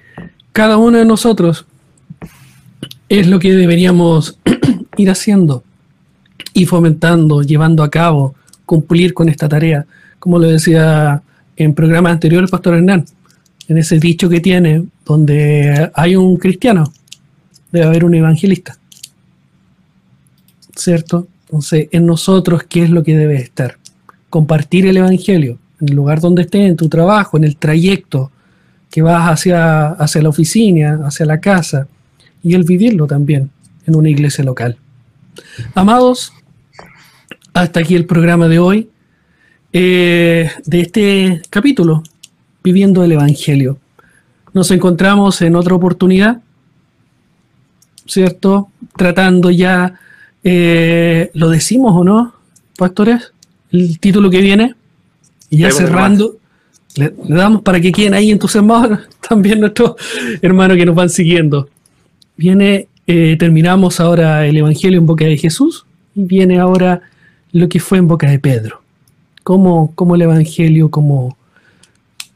[0.51, 1.65] cada uno de nosotros
[3.09, 4.37] es lo que deberíamos
[4.97, 5.63] ir haciendo
[6.53, 8.35] y fomentando, llevando a cabo,
[8.65, 9.85] cumplir con esta tarea.
[10.19, 11.21] Como lo decía
[11.55, 13.05] en programa anterior el pastor Hernán,
[13.67, 16.91] en ese dicho que tiene, donde hay un cristiano,
[17.71, 18.77] debe haber un evangelista.
[20.75, 21.27] ¿Cierto?
[21.45, 23.77] Entonces, en nosotros, ¿qué es lo que debe estar?
[24.29, 28.31] Compartir el evangelio en el lugar donde estés, en tu trabajo, en el trayecto
[28.89, 31.87] que vas hacia, hacia la oficina, hacia la casa,
[32.41, 33.49] y el vivirlo también
[33.85, 34.77] en una iglesia local.
[35.73, 36.33] Amados,
[37.53, 38.89] hasta aquí el programa de hoy,
[39.71, 42.03] eh, de este capítulo,
[42.63, 43.77] Viviendo el Evangelio.
[44.53, 46.41] Nos encontramos en otra oportunidad,
[48.05, 48.69] ¿cierto?
[48.95, 49.99] Tratando ya,
[50.43, 52.33] eh, ¿lo decimos o no,
[52.77, 53.33] pastores?
[53.71, 54.75] El título que viene.
[55.49, 56.37] Y ya cerrando,
[56.95, 58.99] le, damos para que queden ahí entusiasmados
[59.29, 59.95] también nuestros
[60.41, 61.69] hermanos que nos van siguiendo.
[62.37, 65.85] Viene, eh, terminamos ahora el Evangelio en boca de Jesús
[66.15, 67.01] y viene ahora
[67.51, 68.81] lo que fue en boca de Pedro.
[69.43, 71.37] Cómo, cómo el Evangelio, cómo,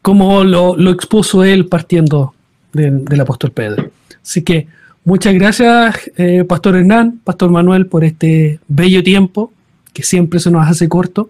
[0.08, 2.34] cómo lo, expuso él partiendo
[2.72, 3.92] del apóstol Pedro.
[4.24, 4.66] Así que
[5.04, 9.52] muchas gracias, eh, Pastor Hernán, Pastor Manuel, por este bello tiempo
[9.92, 11.30] que siempre se nos hace corto.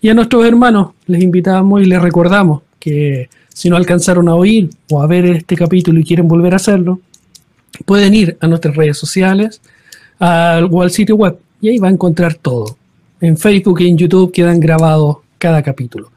[0.00, 4.70] Y a nuestros hermanos les invitamos y les recordamos que si no alcanzaron a oír
[4.90, 6.98] o a ver este capítulo y quieren volver a hacerlo,
[7.84, 9.60] pueden ir a nuestras redes sociales
[10.18, 12.76] al, o al sitio web y ahí va a encontrar todo.
[13.20, 16.10] En Facebook y en YouTube quedan grabados cada capítulo.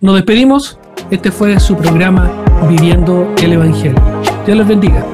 [0.00, 0.78] Nos despedimos.
[1.10, 2.30] Este fue su programa
[2.68, 4.00] Viviendo el Evangelio.
[4.46, 5.04] Dios los bendiga.